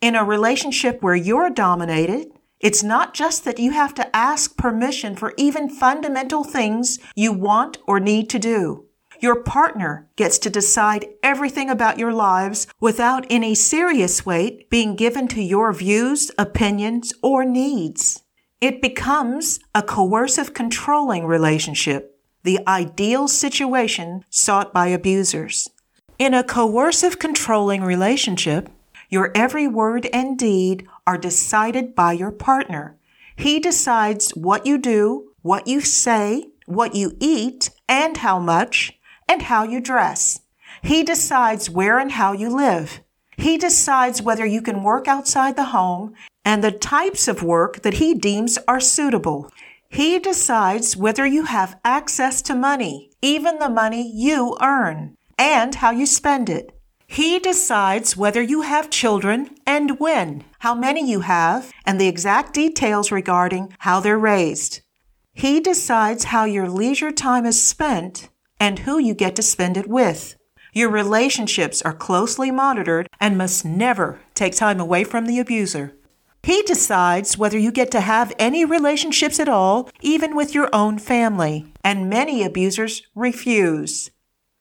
In 0.00 0.14
a 0.14 0.24
relationship 0.24 1.02
where 1.02 1.14
you're 1.14 1.50
dominated, 1.50 2.28
it's 2.58 2.82
not 2.82 3.14
just 3.14 3.44
that 3.44 3.58
you 3.58 3.70
have 3.72 3.94
to 3.94 4.16
ask 4.16 4.56
permission 4.56 5.16
for 5.16 5.34
even 5.36 5.68
fundamental 5.68 6.44
things 6.44 6.98
you 7.14 7.32
want 7.32 7.78
or 7.86 8.00
need 8.00 8.28
to 8.30 8.38
do. 8.38 8.86
Your 9.20 9.42
partner 9.42 10.08
gets 10.16 10.38
to 10.38 10.50
decide 10.50 11.06
everything 11.22 11.68
about 11.68 11.98
your 11.98 12.12
lives 12.12 12.66
without 12.80 13.26
any 13.28 13.54
serious 13.54 14.24
weight 14.24 14.70
being 14.70 14.96
given 14.96 15.28
to 15.28 15.42
your 15.42 15.72
views, 15.74 16.30
opinions, 16.38 17.12
or 17.22 17.44
needs. 17.44 18.22
It 18.60 18.80
becomes 18.80 19.60
a 19.74 19.82
coercive 19.82 20.54
controlling 20.54 21.26
relationship, 21.26 22.18
the 22.42 22.60
ideal 22.66 23.28
situation 23.28 24.24
sought 24.30 24.72
by 24.72 24.88
abusers. 24.88 25.68
In 26.18 26.34
a 26.34 26.44
coercive 26.44 27.18
controlling 27.18 27.82
relationship, 27.82 28.68
your 29.08 29.32
every 29.34 29.66
word 29.66 30.06
and 30.12 30.38
deed 30.38 30.86
are 31.06 31.18
decided 31.18 31.94
by 31.94 32.12
your 32.12 32.30
partner. 32.30 32.96
He 33.36 33.58
decides 33.58 34.30
what 34.32 34.66
you 34.66 34.78
do, 34.78 35.32
what 35.42 35.66
you 35.66 35.80
say, 35.80 36.48
what 36.66 36.94
you 36.94 37.16
eat, 37.20 37.70
and 37.88 38.18
how 38.18 38.38
much, 38.38 38.98
and 39.28 39.42
how 39.42 39.64
you 39.64 39.80
dress. 39.80 40.40
He 40.82 41.02
decides 41.02 41.68
where 41.68 41.98
and 41.98 42.12
how 42.12 42.32
you 42.32 42.48
live. 42.48 43.00
He 43.36 43.56
decides 43.56 44.22
whether 44.22 44.44
you 44.44 44.62
can 44.62 44.82
work 44.82 45.08
outside 45.08 45.56
the 45.56 45.72
home 45.76 46.14
and 46.44 46.62
the 46.62 46.72
types 46.72 47.28
of 47.28 47.42
work 47.42 47.82
that 47.82 47.94
he 47.94 48.14
deems 48.14 48.58
are 48.68 48.80
suitable. 48.80 49.50
He 49.90 50.20
decides 50.20 50.96
whether 50.96 51.26
you 51.26 51.44
have 51.44 51.78
access 51.84 52.42
to 52.42 52.54
money, 52.54 53.10
even 53.20 53.58
the 53.58 53.68
money 53.68 54.08
you 54.14 54.56
earn, 54.62 55.16
and 55.36 55.74
how 55.74 55.90
you 55.90 56.06
spend 56.06 56.48
it. 56.48 56.70
He 57.08 57.40
decides 57.40 58.16
whether 58.16 58.40
you 58.40 58.62
have 58.62 58.88
children 58.88 59.50
and 59.66 59.98
when, 59.98 60.44
how 60.60 60.76
many 60.76 61.10
you 61.10 61.22
have, 61.22 61.72
and 61.84 62.00
the 62.00 62.06
exact 62.06 62.54
details 62.54 63.10
regarding 63.10 63.74
how 63.80 63.98
they're 63.98 64.16
raised. 64.16 64.80
He 65.34 65.58
decides 65.58 66.24
how 66.24 66.44
your 66.44 66.68
leisure 66.68 67.10
time 67.10 67.44
is 67.44 67.60
spent 67.60 68.28
and 68.60 68.80
who 68.80 68.96
you 68.96 69.12
get 69.12 69.34
to 69.36 69.42
spend 69.42 69.76
it 69.76 69.88
with. 69.88 70.36
Your 70.72 70.88
relationships 70.88 71.82
are 71.82 71.92
closely 71.92 72.52
monitored 72.52 73.08
and 73.18 73.36
must 73.36 73.64
never 73.64 74.20
take 74.34 74.54
time 74.54 74.78
away 74.78 75.02
from 75.02 75.26
the 75.26 75.40
abuser. 75.40 75.96
He 76.42 76.62
decides 76.62 77.36
whether 77.36 77.58
you 77.58 77.70
get 77.70 77.90
to 77.92 78.00
have 78.00 78.32
any 78.38 78.64
relationships 78.64 79.38
at 79.38 79.48
all, 79.48 79.90
even 80.00 80.34
with 80.34 80.54
your 80.54 80.68
own 80.72 80.98
family. 80.98 81.72
And 81.84 82.08
many 82.08 82.42
abusers 82.42 83.02
refuse. 83.14 84.10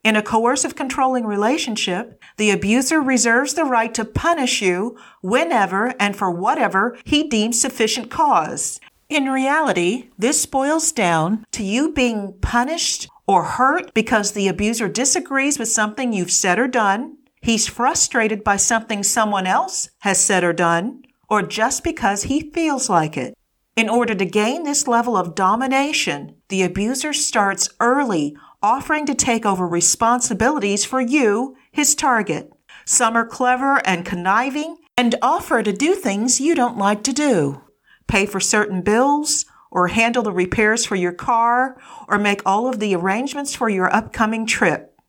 In 0.04 0.16
a 0.16 0.22
coercive 0.22 0.76
controlling 0.76 1.26
relationship, 1.26 2.22
the 2.38 2.52
abuser 2.52 3.02
reserves 3.02 3.54
the 3.54 3.66
right 3.66 3.94
to 3.94 4.06
punish 4.06 4.62
you 4.62 4.98
whenever 5.22 5.94
and 6.00 6.16
for 6.16 6.32
whatever 6.32 6.98
he 7.04 7.28
deems 7.28 7.60
sufficient 7.60 8.10
cause. 8.10 8.80
In 9.10 9.26
reality, 9.26 10.10
this 10.18 10.46
boils 10.46 10.92
down 10.92 11.46
to 11.52 11.64
you 11.64 11.92
being 11.92 12.34
punished 12.42 13.10
or 13.28 13.44
hurt 13.44 13.94
because 13.94 14.32
the 14.32 14.48
abuser 14.48 14.88
disagrees 14.88 15.60
with 15.60 15.68
something 15.68 16.14
you've 16.14 16.32
said 16.32 16.60
or 16.60 16.68
done, 16.68 17.18
He's 17.42 17.68
frustrated 17.68 18.44
by 18.44 18.58
something 18.58 19.04
someone 19.04 19.48
else 19.48 19.90
has 20.00 20.20
said 20.20 20.44
or 20.44 20.54
done, 20.54 21.04
or 21.30 21.42
just 21.42 21.84
because 21.84 22.24
he 22.24 22.52
feels 22.52 22.90
like 22.90 23.16
it. 23.18 23.38
In 23.76 23.88
order 23.88 24.14
to 24.16 24.26
gain 24.26 24.64
this 24.64 24.88
level 24.88 25.16
of 25.16 25.36
domination, 25.36 26.36
the 26.50 26.64
abuser 26.64 27.14
starts 27.14 27.70
early, 27.80 28.36
offering 28.62 29.06
to 29.06 29.16
take 29.16 29.46
over 29.46 29.68
responsibilities 29.68 30.84
for 30.84 31.00
you, 31.00 31.56
his 31.72 31.96
target. 31.96 32.52
Some 32.84 33.16
are 33.16 33.26
clever 33.26 33.82
and 33.88 34.06
conniving 34.06 34.78
and 34.98 35.16
offer 35.22 35.64
to 35.64 35.72
do 35.72 35.96
things 35.96 36.42
you 36.42 36.56
don't 36.56 36.78
like 36.78 37.04
to 37.04 37.14
do. 37.14 37.62
Pay 38.08 38.26
for 38.26 38.40
certain 38.40 38.82
bills, 38.82 39.46
or 39.72 39.88
handle 39.88 40.24
the 40.24 40.32
repairs 40.32 40.84
for 40.86 40.96
your 40.96 41.14
car, 41.14 41.80
or 42.08 42.18
make 42.18 42.42
all 42.46 42.68
of 42.68 42.80
the 42.80 42.96
arrangements 42.96 43.56
for 43.56 43.70
your 43.70 43.94
upcoming 43.94 44.46
trip. 44.46 45.00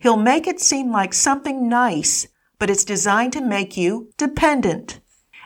He'll 0.00 0.16
make 0.16 0.46
it 0.46 0.60
seem 0.60 0.92
like 0.92 1.14
something 1.14 1.68
nice, 1.68 2.28
but 2.58 2.70
it's 2.70 2.84
designed 2.84 3.32
to 3.32 3.40
make 3.40 3.76
you 3.76 4.10
dependent. 4.18 5.00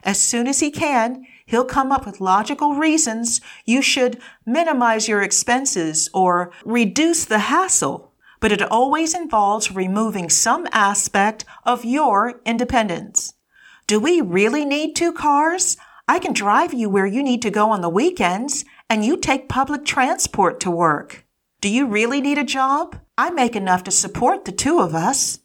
As 0.06 0.20
soon 0.20 0.46
as 0.46 0.60
he 0.60 0.70
can, 0.70 1.26
he'll 1.46 1.64
come 1.64 1.90
up 1.90 2.06
with 2.06 2.20
logical 2.20 2.74
reasons 2.74 3.40
you 3.64 3.82
should 3.82 4.20
minimize 4.46 5.08
your 5.08 5.20
expenses 5.20 6.08
or 6.14 6.52
reduce 6.64 7.24
the 7.24 7.40
hassle. 7.40 8.12
But 8.38 8.52
it 8.52 8.62
always 8.62 9.14
involves 9.14 9.72
removing 9.72 10.30
some 10.30 10.68
aspect 10.70 11.44
of 11.64 11.84
your 11.84 12.40
independence. 12.46 13.34
Do 13.88 13.98
we 13.98 14.20
really 14.20 14.64
need 14.64 14.94
two 14.94 15.12
cars? 15.12 15.76
I 16.06 16.20
can 16.20 16.32
drive 16.32 16.72
you 16.72 16.88
where 16.88 17.06
you 17.06 17.20
need 17.20 17.42
to 17.42 17.50
go 17.50 17.70
on 17.70 17.80
the 17.80 17.88
weekends 17.88 18.64
and 18.88 19.04
you 19.04 19.16
take 19.16 19.48
public 19.48 19.84
transport 19.84 20.60
to 20.60 20.70
work. 20.70 21.26
Do 21.60 21.68
you 21.68 21.84
really 21.84 22.20
need 22.20 22.38
a 22.38 22.44
job? 22.44 22.96
I 23.18 23.30
make 23.30 23.56
enough 23.56 23.82
to 23.84 23.90
support 23.90 24.44
the 24.44 24.52
two 24.52 24.78
of 24.78 24.94
us. 24.94 25.40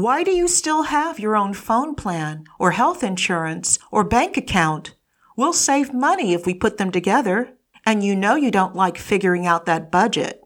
Why 0.00 0.22
do 0.22 0.30
you 0.30 0.48
still 0.48 0.84
have 0.84 1.20
your 1.20 1.36
own 1.36 1.52
phone 1.52 1.94
plan 1.94 2.44
or 2.58 2.70
health 2.70 3.04
insurance 3.04 3.78
or 3.90 4.02
bank 4.02 4.38
account? 4.38 4.94
We'll 5.36 5.52
save 5.52 5.92
money 5.92 6.32
if 6.32 6.46
we 6.46 6.54
put 6.54 6.78
them 6.78 6.90
together. 6.90 7.52
And 7.84 8.02
you 8.02 8.16
know 8.16 8.34
you 8.34 8.50
don't 8.50 8.74
like 8.74 8.96
figuring 8.96 9.44
out 9.44 9.66
that 9.66 9.90
budget. 9.90 10.40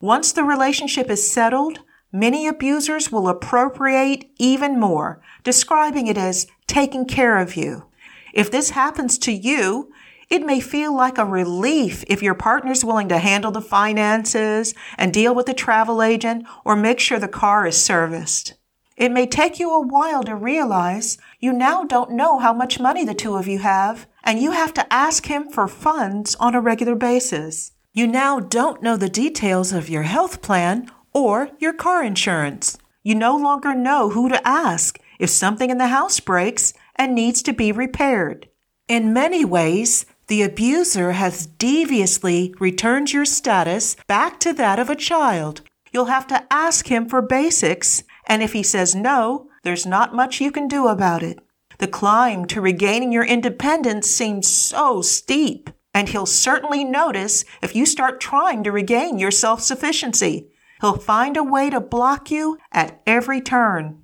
Once 0.00 0.32
the 0.32 0.44
relationship 0.44 1.10
is 1.10 1.30
settled, 1.30 1.80
many 2.10 2.48
abusers 2.48 3.12
will 3.12 3.28
appropriate 3.28 4.30
even 4.38 4.80
more, 4.80 5.20
describing 5.44 6.06
it 6.06 6.16
as 6.16 6.46
taking 6.66 7.04
care 7.04 7.36
of 7.36 7.54
you. 7.54 7.84
If 8.32 8.50
this 8.50 8.70
happens 8.70 9.18
to 9.18 9.32
you, 9.32 9.92
it 10.30 10.46
may 10.46 10.58
feel 10.58 10.96
like 10.96 11.18
a 11.18 11.26
relief 11.26 12.02
if 12.08 12.22
your 12.22 12.34
partner's 12.34 12.82
willing 12.82 13.10
to 13.10 13.18
handle 13.18 13.50
the 13.50 13.60
finances 13.60 14.72
and 14.96 15.12
deal 15.12 15.34
with 15.34 15.44
the 15.44 15.52
travel 15.52 16.02
agent 16.02 16.46
or 16.64 16.76
make 16.76 16.98
sure 16.98 17.18
the 17.18 17.28
car 17.28 17.66
is 17.66 17.76
serviced. 17.76 18.54
It 18.96 19.12
may 19.12 19.26
take 19.26 19.58
you 19.58 19.72
a 19.72 19.86
while 19.86 20.22
to 20.24 20.34
realize 20.34 21.18
you 21.38 21.52
now 21.52 21.84
don't 21.84 22.12
know 22.12 22.38
how 22.38 22.54
much 22.54 22.80
money 22.80 23.04
the 23.04 23.14
two 23.14 23.36
of 23.36 23.46
you 23.46 23.58
have, 23.58 24.06
and 24.24 24.40
you 24.40 24.52
have 24.52 24.72
to 24.74 24.92
ask 24.92 25.26
him 25.26 25.50
for 25.50 25.68
funds 25.68 26.34
on 26.36 26.54
a 26.54 26.60
regular 26.60 26.94
basis. 26.94 27.72
You 27.92 28.06
now 28.06 28.40
don't 28.40 28.82
know 28.82 28.96
the 28.96 29.08
details 29.08 29.72
of 29.72 29.90
your 29.90 30.04
health 30.04 30.40
plan 30.40 30.90
or 31.12 31.50
your 31.58 31.74
car 31.74 32.02
insurance. 32.02 32.78
You 33.02 33.14
no 33.14 33.36
longer 33.36 33.74
know 33.74 34.10
who 34.10 34.28
to 34.30 34.48
ask 34.48 34.98
if 35.18 35.30
something 35.30 35.70
in 35.70 35.78
the 35.78 35.88
house 35.88 36.18
breaks 36.18 36.72
and 36.96 37.14
needs 37.14 37.42
to 37.42 37.52
be 37.52 37.72
repaired. 37.72 38.48
In 38.88 39.12
many 39.12 39.44
ways, 39.44 40.06
the 40.28 40.42
abuser 40.42 41.12
has 41.12 41.46
deviously 41.46 42.54
returned 42.58 43.12
your 43.12 43.24
status 43.24 43.96
back 44.06 44.40
to 44.40 44.52
that 44.54 44.78
of 44.78 44.90
a 44.90 44.96
child. 44.96 45.60
You'll 45.92 46.06
have 46.06 46.26
to 46.28 46.44
ask 46.50 46.88
him 46.88 47.08
for 47.08 47.22
basics 47.22 48.02
and 48.26 48.42
if 48.42 48.52
he 48.52 48.62
says 48.62 48.94
no, 48.94 49.48
there's 49.62 49.86
not 49.86 50.14
much 50.14 50.40
you 50.40 50.50
can 50.50 50.68
do 50.68 50.88
about 50.88 51.22
it. 51.22 51.38
The 51.78 51.88
climb 51.88 52.46
to 52.46 52.60
regaining 52.60 53.12
your 53.12 53.24
independence 53.24 54.08
seems 54.08 54.48
so 54.48 55.02
steep, 55.02 55.70
and 55.92 56.08
he'll 56.08 56.26
certainly 56.26 56.84
notice 56.84 57.44
if 57.62 57.74
you 57.74 57.86
start 57.86 58.20
trying 58.20 58.64
to 58.64 58.72
regain 58.72 59.18
your 59.18 59.30
self-sufficiency. 59.30 60.48
He'll 60.80 60.98
find 60.98 61.36
a 61.36 61.42
way 61.42 61.70
to 61.70 61.80
block 61.80 62.30
you 62.30 62.58
at 62.72 63.00
every 63.06 63.40
turn. 63.40 64.02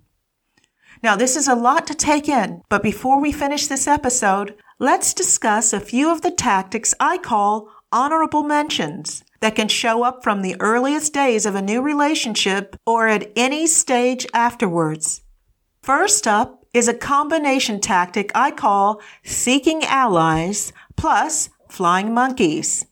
Now, 1.03 1.16
this 1.16 1.37
is 1.37 1.49
a 1.49 1.55
lot 1.55 1.87
to 1.88 1.94
take 1.94 2.29
in, 2.29 2.62
but 2.68 2.83
before 2.83 3.20
we 3.20 3.33
finish 3.33 3.66
this 3.66 3.87
episode, 3.87 4.55
let's 4.79 5.12
discuss 5.12 5.73
a 5.73 5.81
few 5.81 6.11
of 6.11 6.23
the 6.23 6.31
tactics 6.31 6.94
I 7.01 7.18
call 7.18 7.68
honorable 7.92 8.42
mentions 8.42 9.22
that 9.40 9.55
can 9.55 9.68
show 9.68 10.02
up 10.02 10.22
from 10.22 10.42
the 10.42 10.57
earliest 10.61 11.12
days 11.12 11.44
of 11.46 11.55
a 11.55 11.62
new 11.62 11.83
relationship 11.83 12.76
or 12.87 13.09
at 13.09 13.31
any 13.37 13.66
stage 13.66 14.26
afterwards. 14.33 15.22
First 15.83 16.26
up 16.26 16.64
is 16.72 16.88
a 16.88 16.94
combination 16.94 17.81
tactic 17.81 18.31
I 18.35 18.50
call 18.50 19.00
seeking 19.24 19.85
allies 19.85 20.72
plus 20.96 21.50
flying 21.68 22.14
monkeys. 22.14 22.87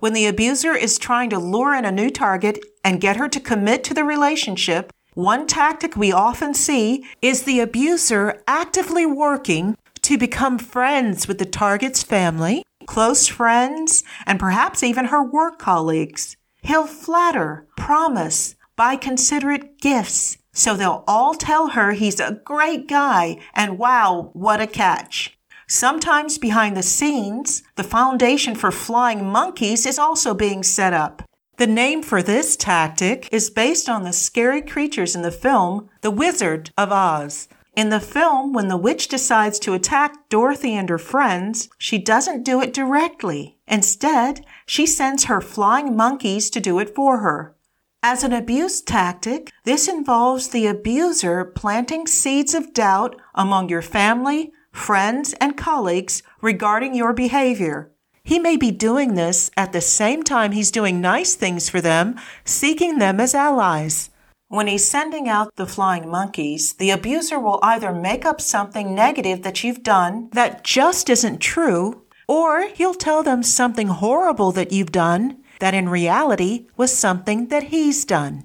When 0.00 0.12
the 0.12 0.26
abuser 0.26 0.74
is 0.74 0.98
trying 0.98 1.30
to 1.30 1.38
lure 1.38 1.74
in 1.74 1.84
a 1.84 1.92
new 1.92 2.10
target 2.10 2.58
and 2.84 3.00
get 3.00 3.16
her 3.16 3.28
to 3.28 3.40
commit 3.40 3.84
to 3.84 3.94
the 3.94 4.04
relationship, 4.04 4.92
one 5.14 5.46
tactic 5.46 5.96
we 5.96 6.10
often 6.10 6.54
see 6.54 7.04
is 7.20 7.42
the 7.42 7.60
abuser 7.60 8.42
actively 8.46 9.06
working 9.06 9.76
to 10.02 10.18
become 10.18 10.58
friends 10.58 11.28
with 11.28 11.38
the 11.38 11.44
target's 11.44 12.02
family 12.02 12.64
close 12.86 13.26
friends, 13.26 14.02
and 14.26 14.38
perhaps 14.38 14.82
even 14.82 15.06
her 15.06 15.22
work 15.22 15.58
colleagues. 15.58 16.36
He'll 16.62 16.86
flatter, 16.86 17.66
promise, 17.76 18.54
buy 18.76 18.96
considerate 18.96 19.80
gifts, 19.80 20.38
so 20.52 20.74
they'll 20.74 21.04
all 21.06 21.34
tell 21.34 21.68
her 21.68 21.92
he's 21.92 22.20
a 22.20 22.40
great 22.44 22.86
guy 22.86 23.38
and 23.54 23.78
wow, 23.78 24.30
what 24.32 24.60
a 24.60 24.66
catch. 24.66 25.38
Sometimes 25.66 26.36
behind 26.36 26.76
the 26.76 26.82
scenes, 26.82 27.62
the 27.76 27.84
foundation 27.84 28.54
for 28.54 28.70
flying 28.70 29.24
monkeys 29.24 29.86
is 29.86 29.98
also 29.98 30.34
being 30.34 30.62
set 30.62 30.92
up. 30.92 31.22
The 31.56 31.66
name 31.66 32.02
for 32.02 32.22
this 32.22 32.56
tactic 32.56 33.28
is 33.32 33.48
based 33.48 33.88
on 33.88 34.02
the 34.02 34.12
scary 34.12 34.62
creatures 34.62 35.14
in 35.14 35.22
the 35.22 35.30
film 35.30 35.88
The 36.00 36.10
Wizard 36.10 36.70
of 36.76 36.92
Oz. 36.92 37.48
In 37.74 37.88
the 37.88 38.00
film, 38.00 38.52
when 38.52 38.68
the 38.68 38.76
witch 38.76 39.08
decides 39.08 39.58
to 39.60 39.72
attack 39.72 40.28
Dorothy 40.28 40.74
and 40.74 40.90
her 40.90 40.98
friends, 40.98 41.70
she 41.78 41.96
doesn't 41.96 42.44
do 42.44 42.60
it 42.60 42.74
directly. 42.74 43.56
Instead, 43.66 44.44
she 44.66 44.86
sends 44.86 45.24
her 45.24 45.40
flying 45.40 45.96
monkeys 45.96 46.50
to 46.50 46.60
do 46.60 46.78
it 46.78 46.94
for 46.94 47.18
her. 47.18 47.56
As 48.02 48.24
an 48.24 48.32
abuse 48.32 48.82
tactic, 48.82 49.50
this 49.64 49.88
involves 49.88 50.48
the 50.48 50.66
abuser 50.66 51.44
planting 51.44 52.06
seeds 52.06 52.52
of 52.52 52.74
doubt 52.74 53.16
among 53.34 53.70
your 53.70 53.80
family, 53.80 54.52
friends, 54.70 55.34
and 55.40 55.56
colleagues 55.56 56.22
regarding 56.42 56.94
your 56.94 57.14
behavior. 57.14 57.90
He 58.22 58.38
may 58.38 58.56
be 58.56 58.70
doing 58.70 59.14
this 59.14 59.50
at 59.56 59.72
the 59.72 59.80
same 59.80 60.22
time 60.22 60.52
he's 60.52 60.70
doing 60.70 61.00
nice 61.00 61.34
things 61.34 61.68
for 61.68 61.80
them, 61.80 62.16
seeking 62.44 62.98
them 62.98 63.18
as 63.18 63.34
allies. 63.34 64.10
When 64.52 64.66
he's 64.66 64.86
sending 64.86 65.30
out 65.30 65.56
the 65.56 65.64
flying 65.64 66.10
monkeys, 66.10 66.74
the 66.74 66.90
abuser 66.90 67.40
will 67.40 67.58
either 67.62 67.90
make 67.90 68.26
up 68.26 68.38
something 68.38 68.94
negative 68.94 69.40
that 69.44 69.64
you've 69.64 69.82
done 69.82 70.28
that 70.32 70.62
just 70.62 71.08
isn't 71.08 71.38
true, 71.38 72.02
or 72.28 72.68
he'll 72.68 72.92
tell 72.92 73.22
them 73.22 73.42
something 73.42 73.88
horrible 73.88 74.52
that 74.52 74.70
you've 74.70 74.92
done 74.92 75.38
that 75.60 75.72
in 75.72 75.88
reality 75.88 76.66
was 76.76 76.92
something 76.92 77.48
that 77.48 77.72
he's 77.72 78.04
done. 78.04 78.44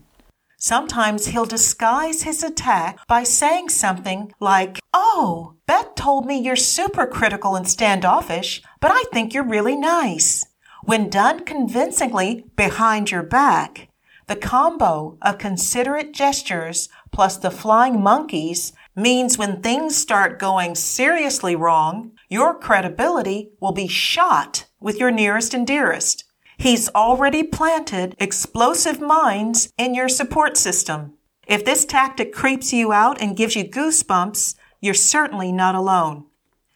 Sometimes 0.57 1.25
he'll 1.25 1.43
disguise 1.43 2.23
his 2.23 2.41
attack 2.41 3.05
by 3.09 3.23
saying 3.23 3.67
something 3.67 4.31
like, 4.39 4.79
Oh, 4.93 5.55
Beth 5.65 5.93
told 5.95 6.25
me 6.25 6.39
you're 6.39 6.55
super 6.55 7.05
critical 7.05 7.57
and 7.57 7.67
standoffish, 7.67 8.61
but 8.79 8.91
I 8.91 9.03
think 9.11 9.33
you're 9.33 9.43
really 9.43 9.75
nice. 9.75 10.45
When 10.83 11.09
done 11.09 11.43
convincingly 11.43 12.45
behind 12.55 13.11
your 13.11 13.23
back, 13.23 13.86
the 14.27 14.35
combo 14.35 15.17
of 15.21 15.37
considerate 15.37 16.13
gestures 16.13 16.89
plus 17.11 17.37
the 17.37 17.51
flying 17.51 18.01
monkeys 18.01 18.73
means 18.95 19.37
when 19.37 19.61
things 19.61 19.95
start 19.95 20.37
going 20.37 20.75
seriously 20.75 21.55
wrong, 21.55 22.11
your 22.29 22.53
credibility 22.53 23.51
will 23.61 23.71
be 23.71 23.87
shot 23.87 24.65
with 24.79 24.99
your 24.99 25.11
nearest 25.11 25.53
and 25.53 25.65
dearest. 25.65 26.25
He's 26.57 26.89
already 26.89 27.43
planted 27.43 28.15
explosive 28.19 28.99
mines 28.99 29.71
in 29.77 29.95
your 29.95 30.09
support 30.09 30.57
system. 30.57 31.13
If 31.47 31.63
this 31.63 31.85
tactic 31.85 32.33
creeps 32.33 32.73
you 32.73 32.91
out 32.91 33.21
and 33.21 33.37
gives 33.37 33.55
you 33.55 33.63
goosebumps, 33.63 34.55
you're 34.81 34.93
certainly 34.93 35.53
not 35.53 35.75
alone. 35.75 36.25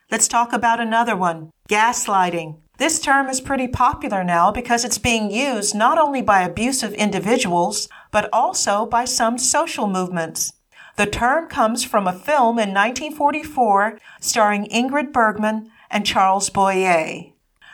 Let's 0.10 0.30
talk 0.30 0.54
about 0.54 0.80
another 0.80 1.18
one 1.18 1.52
gaslighting. 1.68 2.60
This 2.82 3.00
term 3.00 3.30
is 3.30 3.42
pretty 3.42 3.68
popular 3.68 4.24
now 4.24 4.52
because 4.52 4.84
it's 4.84 4.98
being 4.98 5.30
used 5.30 5.76
not 5.76 6.00
only 6.00 6.24
by 6.24 6.42
abusive 6.42 6.96
individuals, 6.96 7.88
but 8.10 8.28
also 8.34 8.88
by 8.88 9.06
some 9.06 9.38
social 9.38 9.86
movements. 9.86 10.54
The 10.96 11.06
term 11.06 11.48
comes 11.48 11.84
from 11.84 12.08
a 12.08 12.12
film 12.12 12.58
in 12.58 12.74
1944 12.74 14.00
starring 14.20 14.66
Ingrid 14.66 15.14
Bergman 15.14 15.70
and 15.92 16.08
Charles 16.08 16.50
Boyer. 16.50 17.26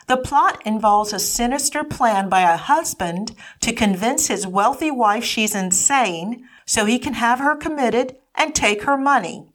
The 0.07 0.17
plot 0.17 0.61
involves 0.65 1.13
a 1.13 1.19
sinister 1.19 1.85
plan 1.85 2.27
by 2.27 2.41
a 2.41 2.57
husband 2.57 3.33
to 3.61 3.71
convince 3.71 4.27
his 4.27 4.45
wealthy 4.45 4.91
wife 4.91 5.23
she's 5.23 5.55
insane 5.55 6.45
so 6.65 6.83
he 6.83 6.99
can 6.99 7.13
have 7.13 7.39
her 7.39 7.55
committed 7.55 8.17
and 8.35 8.53
take 8.53 8.83
her 8.83 8.97
money. 8.97 9.47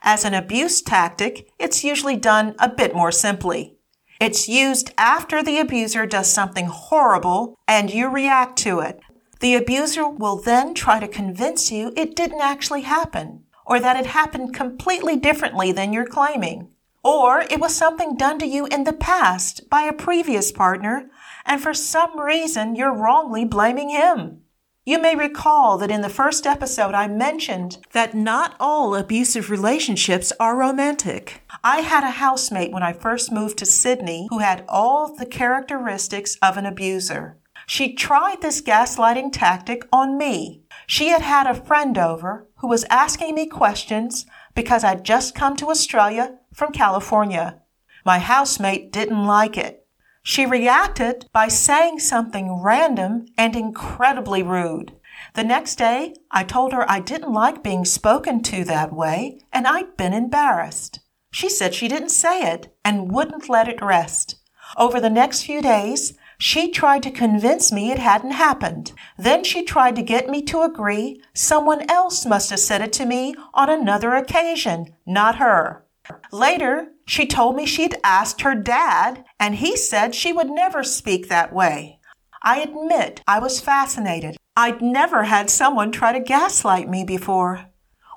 As 0.00 0.24
an 0.24 0.32
abuse 0.32 0.80
tactic, 0.80 1.50
it's 1.58 1.84
usually 1.84 2.16
done 2.16 2.54
a 2.58 2.70
bit 2.70 2.94
more 2.94 3.12
simply. 3.12 3.73
It's 4.20 4.48
used 4.48 4.92
after 4.96 5.42
the 5.42 5.58
abuser 5.58 6.06
does 6.06 6.30
something 6.30 6.66
horrible 6.66 7.58
and 7.66 7.92
you 7.92 8.08
react 8.08 8.58
to 8.60 8.80
it. 8.80 9.00
The 9.40 9.56
abuser 9.56 10.08
will 10.08 10.36
then 10.36 10.72
try 10.72 11.00
to 11.00 11.08
convince 11.08 11.70
you 11.72 11.92
it 11.96 12.16
didn't 12.16 12.40
actually 12.40 12.82
happen, 12.82 13.44
or 13.66 13.80
that 13.80 13.96
it 13.96 14.06
happened 14.06 14.54
completely 14.54 15.16
differently 15.16 15.72
than 15.72 15.92
you're 15.92 16.06
claiming. 16.06 16.70
Or 17.02 17.40
it 17.40 17.60
was 17.60 17.74
something 17.74 18.16
done 18.16 18.38
to 18.38 18.46
you 18.46 18.66
in 18.66 18.84
the 18.84 18.94
past 18.94 19.68
by 19.68 19.82
a 19.82 19.92
previous 19.92 20.52
partner, 20.52 21.10
and 21.44 21.60
for 21.60 21.74
some 21.74 22.18
reason 22.18 22.76
you're 22.76 22.94
wrongly 22.94 23.44
blaming 23.44 23.90
him. 23.90 24.43
You 24.86 25.00
may 25.00 25.16
recall 25.16 25.78
that 25.78 25.90
in 25.90 26.02
the 26.02 26.10
first 26.10 26.46
episode 26.46 26.92
I 26.92 27.08
mentioned 27.08 27.78
that 27.92 28.12
not 28.12 28.54
all 28.60 28.94
abusive 28.94 29.48
relationships 29.48 30.30
are 30.38 30.58
romantic. 30.58 31.40
I 31.62 31.78
had 31.78 32.04
a 32.04 32.10
housemate 32.10 32.70
when 32.70 32.82
I 32.82 32.92
first 32.92 33.32
moved 33.32 33.56
to 33.58 33.66
Sydney 33.66 34.26
who 34.28 34.40
had 34.40 34.62
all 34.68 35.16
the 35.16 35.24
characteristics 35.24 36.36
of 36.42 36.58
an 36.58 36.66
abuser. 36.66 37.38
She 37.66 37.94
tried 37.94 38.42
this 38.42 38.60
gaslighting 38.60 39.32
tactic 39.32 39.88
on 39.90 40.18
me. 40.18 40.64
She 40.86 41.08
had 41.08 41.22
had 41.22 41.46
a 41.46 41.54
friend 41.54 41.96
over 41.96 42.46
who 42.56 42.68
was 42.68 42.84
asking 42.90 43.34
me 43.34 43.46
questions 43.46 44.26
because 44.54 44.84
I'd 44.84 45.02
just 45.02 45.34
come 45.34 45.56
to 45.56 45.70
Australia 45.70 46.40
from 46.52 46.72
California. 46.72 47.62
My 48.04 48.18
housemate 48.18 48.92
didn't 48.92 49.24
like 49.24 49.56
it. 49.56 49.83
She 50.26 50.46
reacted 50.46 51.26
by 51.34 51.48
saying 51.48 51.98
something 51.98 52.62
random 52.62 53.26
and 53.36 53.54
incredibly 53.54 54.42
rude. 54.42 54.92
The 55.34 55.44
next 55.44 55.76
day, 55.76 56.14
I 56.30 56.44
told 56.44 56.72
her 56.72 56.90
I 56.90 57.00
didn't 57.00 57.34
like 57.34 57.62
being 57.62 57.84
spoken 57.84 58.42
to 58.44 58.64
that 58.64 58.90
way 58.90 59.42
and 59.52 59.66
I'd 59.66 59.98
been 59.98 60.14
embarrassed. 60.14 61.00
She 61.30 61.50
said 61.50 61.74
she 61.74 61.88
didn't 61.88 62.08
say 62.08 62.40
it 62.40 62.74
and 62.82 63.12
wouldn't 63.12 63.50
let 63.50 63.68
it 63.68 63.82
rest. 63.82 64.36
Over 64.78 64.98
the 64.98 65.10
next 65.10 65.42
few 65.42 65.60
days, 65.60 66.14
she 66.38 66.70
tried 66.70 67.02
to 67.02 67.10
convince 67.10 67.70
me 67.70 67.92
it 67.92 67.98
hadn't 67.98 68.32
happened. 68.32 68.92
Then 69.18 69.44
she 69.44 69.62
tried 69.62 69.94
to 69.96 70.02
get 70.02 70.30
me 70.30 70.40
to 70.44 70.62
agree 70.62 71.20
someone 71.34 71.88
else 71.90 72.24
must 72.24 72.48
have 72.48 72.60
said 72.60 72.80
it 72.80 72.94
to 72.94 73.04
me 73.04 73.34
on 73.52 73.68
another 73.68 74.14
occasion, 74.14 74.94
not 75.04 75.36
her. 75.36 75.83
Later, 76.32 76.88
she 77.06 77.26
told 77.26 77.56
me 77.56 77.66
she'd 77.66 77.96
asked 78.02 78.42
her 78.42 78.54
dad, 78.54 79.24
and 79.38 79.56
he 79.56 79.76
said 79.76 80.14
she 80.14 80.32
would 80.32 80.50
never 80.50 80.82
speak 80.82 81.28
that 81.28 81.52
way. 81.52 82.00
I 82.42 82.60
admit 82.60 83.22
I 83.26 83.38
was 83.38 83.60
fascinated. 83.60 84.36
I'd 84.56 84.82
never 84.82 85.24
had 85.24 85.48
someone 85.48 85.90
try 85.90 86.12
to 86.12 86.20
gaslight 86.20 86.88
me 86.88 87.04
before. 87.04 87.66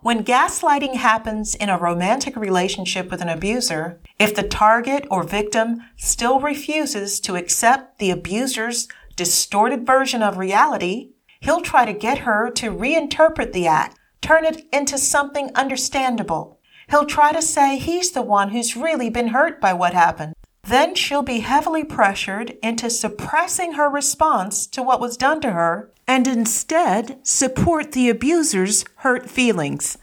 When 0.02 0.23
gaslighting 0.23 0.95
happens 0.95 1.56
in 1.56 1.69
a 1.69 1.78
romantic 1.78 2.36
relationship 2.36 3.10
with 3.10 3.21
an 3.21 3.30
abuser, 3.30 4.00
if 4.19 4.36
the 4.36 4.43
target 4.43 5.06
or 5.10 5.23
victim 5.23 5.82
still 5.95 6.39
refuses 6.39 7.19
to 7.21 7.36
accept 7.36 8.00
the 8.00 8.12
abuser's 8.12 8.88
distorted 9.15 9.86
version 9.86 10.21
of 10.21 10.38
reality, 10.38 11.12
he'll 11.39 11.62
try 11.62 11.86
to 11.86 11.93
get 11.93 12.19
her 12.19 12.52
to 12.52 12.71
reinterpret 12.71 13.54
the 13.54 13.65
act, 13.65 13.97
turn 14.21 14.45
it 14.45 14.67
into 14.71 14.97
something 14.97 15.50
understandable. 15.56 16.57
He'll 16.89 17.06
try 17.06 17.34
to 17.34 17.41
say 17.41 17.78
he's 17.78 18.12
the 18.12 18.21
one 18.21 18.50
who's 18.50 18.78
really 18.78 19.10
been 19.10 19.30
hurt 19.30 19.60
by 19.60 19.73
what 19.73 19.93
happened. 19.93 20.34
Then 20.63 20.95
she'll 20.95 21.23
be 21.23 21.39
heavily 21.39 21.84
pressured 21.84 22.58
into 22.63 22.89
suppressing 22.89 23.73
her 23.73 23.89
response 23.89 24.67
to 24.67 24.84
what 24.84 25.00
was 25.00 25.17
done 25.17 25.41
to 25.41 25.52
her 25.52 25.91
and 26.08 26.28
instead 26.28 27.19
support 27.26 27.91
the 27.91 28.10
abuser's 28.10 28.86
hurt 28.97 29.30
feelings. 29.30 29.97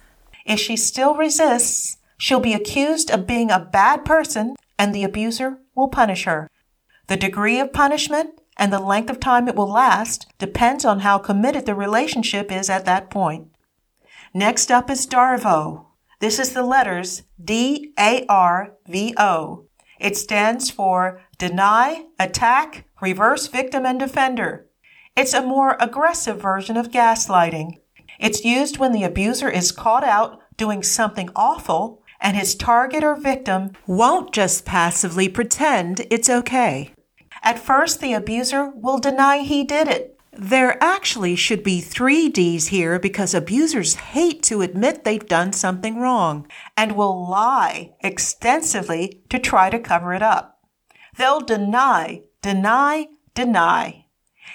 If 0.44 0.60
she 0.60 0.76
still 0.76 1.14
resists, 1.16 1.98
she'll 2.18 2.40
be 2.40 2.54
accused 2.54 3.10
of 3.10 3.26
being 3.26 3.50
a 3.50 3.58
bad 3.58 4.04
person 4.04 4.56
and 4.78 4.94
the 4.94 5.04
abuser 5.04 5.58
will 5.74 5.88
punish 5.88 6.24
her. 6.24 6.50
The 7.06 7.16
degree 7.16 7.60
of 7.60 7.72
punishment 7.72 8.40
and 8.56 8.72
the 8.72 8.78
length 8.78 9.10
of 9.10 9.20
time 9.20 9.48
it 9.48 9.56
will 9.56 9.70
last 9.70 10.26
depends 10.38 10.84
on 10.84 11.00
how 11.00 11.18
committed 11.18 11.66
the 11.66 11.74
relationship 11.74 12.52
is 12.52 12.70
at 12.70 12.84
that 12.84 13.10
point. 13.10 13.48
Next 14.32 14.70
up 14.70 14.90
is 14.90 15.06
DARVO. 15.06 15.86
This 16.24 16.38
is 16.38 16.54
the 16.54 16.62
letters 16.62 17.24
D 17.38 17.92
A 18.00 18.24
R 18.30 18.72
V 18.88 19.12
O. 19.18 19.66
It 20.00 20.16
stands 20.16 20.70
for 20.70 21.20
Deny, 21.36 22.06
Attack, 22.18 22.86
Reverse 23.02 23.48
Victim 23.48 23.84
and 23.84 24.00
Defender. 24.00 24.64
It's 25.14 25.34
a 25.34 25.42
more 25.42 25.76
aggressive 25.78 26.40
version 26.40 26.78
of 26.78 26.90
gaslighting. 26.90 27.74
It's 28.18 28.42
used 28.42 28.78
when 28.78 28.92
the 28.92 29.04
abuser 29.04 29.50
is 29.50 29.70
caught 29.70 30.02
out 30.02 30.40
doing 30.56 30.82
something 30.82 31.28
awful 31.36 32.00
and 32.18 32.38
his 32.38 32.54
target 32.54 33.04
or 33.04 33.16
victim 33.16 33.72
won't 33.86 34.32
just 34.32 34.64
passively 34.64 35.28
pretend 35.28 36.06
it's 36.10 36.30
okay. 36.30 36.94
At 37.42 37.58
first, 37.58 38.00
the 38.00 38.14
abuser 38.14 38.70
will 38.74 38.96
deny 38.96 39.40
he 39.40 39.62
did 39.62 39.88
it. 39.88 40.13
There 40.36 40.82
actually 40.82 41.36
should 41.36 41.62
be 41.62 41.80
three 41.80 42.28
D's 42.28 42.68
here 42.68 42.98
because 42.98 43.34
abusers 43.34 43.94
hate 43.94 44.42
to 44.44 44.62
admit 44.62 45.04
they've 45.04 45.26
done 45.26 45.52
something 45.52 46.00
wrong 46.00 46.48
and 46.76 46.96
will 46.96 47.28
lie 47.28 47.94
extensively 48.00 49.22
to 49.30 49.38
try 49.38 49.70
to 49.70 49.78
cover 49.78 50.12
it 50.12 50.22
up. 50.22 50.58
They'll 51.16 51.40
deny, 51.40 52.22
deny, 52.42 53.06
deny. 53.34 54.06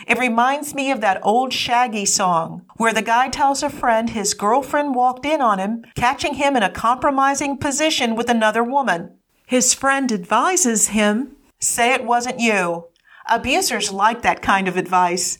It 0.06 0.20
reminds 0.20 0.76
me 0.76 0.92
of 0.92 1.02
that 1.02 1.20
old 1.24 1.54
Shaggy 1.54 2.06
song 2.06 2.66
where 2.76 2.94
the 2.94 3.02
guy 3.02 3.30
tells 3.30 3.64
a 3.64 3.70
friend 3.70 4.10
his 4.10 4.34
girlfriend 4.34 4.96
walked 4.96 5.26
in 5.26 5.42
on 5.42 5.60
him, 5.60 5.84
catching 5.96 6.36
him 6.36 6.56
in 6.56 6.64
a 6.64 6.70
compromising 6.70 7.58
position 7.58 8.16
with 8.16 8.30
another 8.30 8.64
woman. 8.64 9.18
His 9.46 9.74
friend 9.74 10.12
advises 10.12 10.90
him, 10.90 11.38
say 11.60 11.94
it 11.94 12.06
wasn't 12.06 12.40
you. 12.40 12.88
Abusers 13.30 13.92
like 13.92 14.22
that 14.22 14.42
kind 14.42 14.68
of 14.68 14.78
advice. 14.78 15.40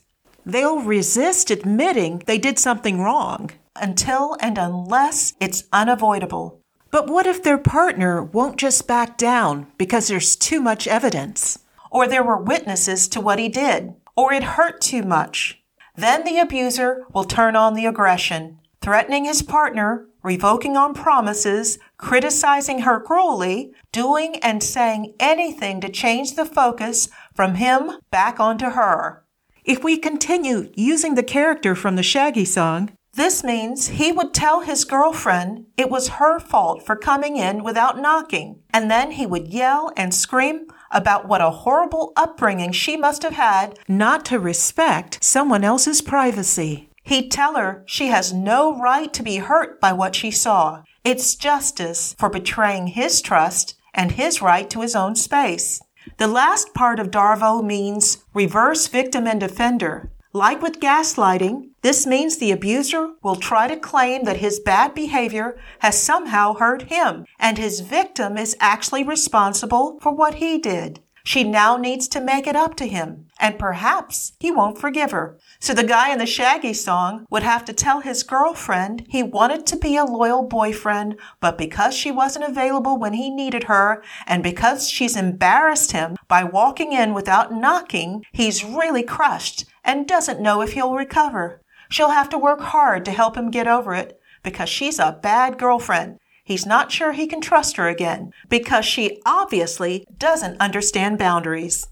They'll 0.50 0.82
resist 0.82 1.52
admitting 1.52 2.24
they 2.26 2.38
did 2.38 2.60
something 2.60 3.00
wrong 3.00 3.52
until 3.76 4.36
and 4.40 4.58
unless 4.58 5.34
it's 5.40 5.64
unavoidable. 5.72 6.60
But 6.92 7.08
what 7.10 7.28
if 7.28 7.44
their 7.44 7.58
partner 7.58 8.24
won't 8.24 8.58
just 8.58 8.88
back 8.88 9.18
down 9.18 9.68
because 9.78 10.08
there's 10.08 10.36
too 10.36 10.60
much 10.60 10.88
evidence? 10.88 11.60
Or 11.92 12.08
there 12.08 12.24
were 12.24 12.42
witnesses 12.42 13.08
to 13.10 13.22
what 13.22 13.40
he 13.40 13.50
did? 13.50 13.94
or 14.20 14.34
it 14.34 14.44
hurt 14.44 14.82
too 14.82 15.02
much. 15.02 15.64
Then 15.96 16.26
the 16.26 16.40
abuser 16.40 17.06
will 17.14 17.24
turn 17.24 17.56
on 17.56 17.74
the 17.74 17.86
aggression, 17.86 18.60
threatening 18.82 19.24
his 19.24 19.42
partner, 19.42 20.08
revoking 20.22 20.76
on 20.76 20.94
promises, 20.94 21.80
criticizing 21.98 22.80
her 22.80 23.00
cruelly, 23.00 23.72
doing 23.94 24.36
and 24.44 24.62
saying 24.62 25.14
anything 25.22 25.80
to 25.80 25.88
change 25.88 26.36
the 26.36 26.44
focus 26.44 27.08
from 27.34 27.56
him 27.56 27.92
back 28.12 28.42
onto 28.42 28.72
her. 28.72 29.24
If 29.64 29.84
we 29.84 29.98
continue 29.98 30.72
using 30.76 31.16
the 31.16 31.24
character 31.24 31.76
from 31.76 31.96
the 31.96 32.04
Shaggy 32.04 32.46
song, 32.46 32.92
this 33.14 33.44
means 33.44 33.90
he 33.90 34.12
would 34.12 34.34
tell 34.34 34.62
his 34.62 34.86
girlfriend 34.86 35.66
it 35.76 35.90
was 35.90 36.20
her 36.20 36.40
fault 36.40 36.86
for 36.86 36.96
coming 36.96 37.36
in 37.36 37.64
without 37.64 38.00
knocking, 38.00 38.62
and 38.72 38.90
then 38.90 39.12
he 39.12 39.26
would 39.26 39.48
yell 39.48 39.92
and 39.98 40.14
scream 40.14 40.68
about 40.92 41.28
what 41.28 41.42
a 41.42 41.50
horrible 41.50 42.14
upbringing 42.16 42.72
she 42.72 42.96
must 42.96 43.24
have 43.24 43.34
had 43.34 43.78
not 43.88 44.26
to 44.26 44.40
respect 44.40 45.24
someone 45.24 45.64
else's 45.64 46.02
privacy. 46.02 46.90
He'd 47.04 47.32
tell 47.32 47.56
her 47.56 47.84
she 47.86 48.08
has 48.08 48.32
no 48.32 48.80
right 48.80 49.12
to 49.14 49.24
be 49.24 49.38
hurt 49.38 49.82
by 49.82 49.92
what 49.94 50.16
she 50.16 50.32
saw. 50.32 50.84
It's 51.04 51.36
justice 51.36 52.16
for 52.18 52.30
betraying 52.30 52.88
his 52.88 53.22
trust 53.22 53.76
and 53.94 54.12
his 54.12 54.42
right 54.42 54.70
to 54.70 54.82
his 54.82 54.96
own 54.96 55.16
space. 55.16 55.82
The 56.18 56.28
last 56.28 56.74
part 56.74 57.00
of 57.00 57.12
Darvo 57.12 57.64
means 57.64 58.24
reverse 58.34 58.88
victim 58.88 59.28
and 59.28 59.44
offender. 59.44 60.12
Like 60.32 60.62
with 60.62 60.80
gaslighting, 60.80 61.70
this 61.82 62.06
means 62.06 62.38
the 62.38 62.52
abuser 62.52 63.14
will 63.24 63.36
try 63.36 63.68
to 63.68 63.76
claim 63.76 64.26
that 64.26 64.38
his 64.38 64.60
bad 64.60 64.94
behavior 64.94 65.58
has 65.80 66.02
somehow 66.02 66.54
hurt 66.54 66.84
him, 66.84 67.26
and 67.40 67.58
his 67.58 67.80
victim 67.80 68.38
is 68.38 68.56
actually 68.60 69.04
responsible 69.04 70.00
for 70.02 70.12
what 70.12 70.36
he 70.36 70.60
did. 70.60 71.00
She 71.30 71.44
now 71.44 71.78
needs 71.78 72.08
to 72.08 72.22
make 72.22 72.48
it 72.48 72.56
up 72.56 72.74
to 72.78 72.88
him, 72.88 73.28
and 73.40 73.60
perhaps 73.60 74.34
he 74.40 74.50
won't 74.50 74.80
forgive 74.80 75.12
her. 75.12 75.38
So 75.60 75.76
the 75.76 75.84
guy 75.84 76.12
in 76.12 76.18
the 76.18 76.26
Shaggy 76.26 76.74
song 76.74 77.28
would 77.30 77.44
have 77.44 77.64
to 77.66 77.72
tell 77.72 78.02
his 78.02 78.24
girlfriend 78.24 79.06
he 79.08 79.22
wanted 79.22 79.68
to 79.68 79.76
be 79.76 79.96
a 79.96 80.06
loyal 80.06 80.42
boyfriend, 80.42 81.20
but 81.40 81.56
because 81.56 81.94
she 81.94 82.10
wasn't 82.10 82.46
available 82.46 82.98
when 82.98 83.14
he 83.14 83.30
needed 83.30 83.66
her, 83.66 84.02
and 84.26 84.42
because 84.42 84.90
she's 84.90 85.16
embarrassed 85.16 85.92
him 85.92 86.16
by 86.28 86.44
walking 86.44 86.94
in 86.94 87.14
without 87.14 87.54
knocking, 87.54 88.26
he's 88.32 88.66
really 88.66 89.04
crushed 89.04 89.66
and 89.84 90.08
doesn't 90.08 90.42
know 90.42 90.62
if 90.62 90.74
he'll 90.74 90.96
recover. 90.96 91.62
She'll 91.92 92.10
have 92.10 92.30
to 92.30 92.40
work 92.40 92.62
hard 92.62 93.06
to 93.06 93.12
help 93.12 93.38
him 93.38 93.52
get 93.52 93.68
over 93.68 93.94
it 93.94 94.20
because 94.42 94.68
she's 94.68 94.98
a 94.98 95.20
bad 95.22 95.60
girlfriend. 95.60 96.18
He's 96.50 96.66
not 96.66 96.92
sure 96.92 97.12
he 97.12 97.28
can 97.28 97.42
trust 97.42 97.78
her 97.78 97.88
again 97.88 98.34
because 98.50 98.84
she 98.84 99.22
obviously 99.24 100.08
doesn't 100.18 100.60
understand 100.60 101.20
boundaries. 101.20 101.86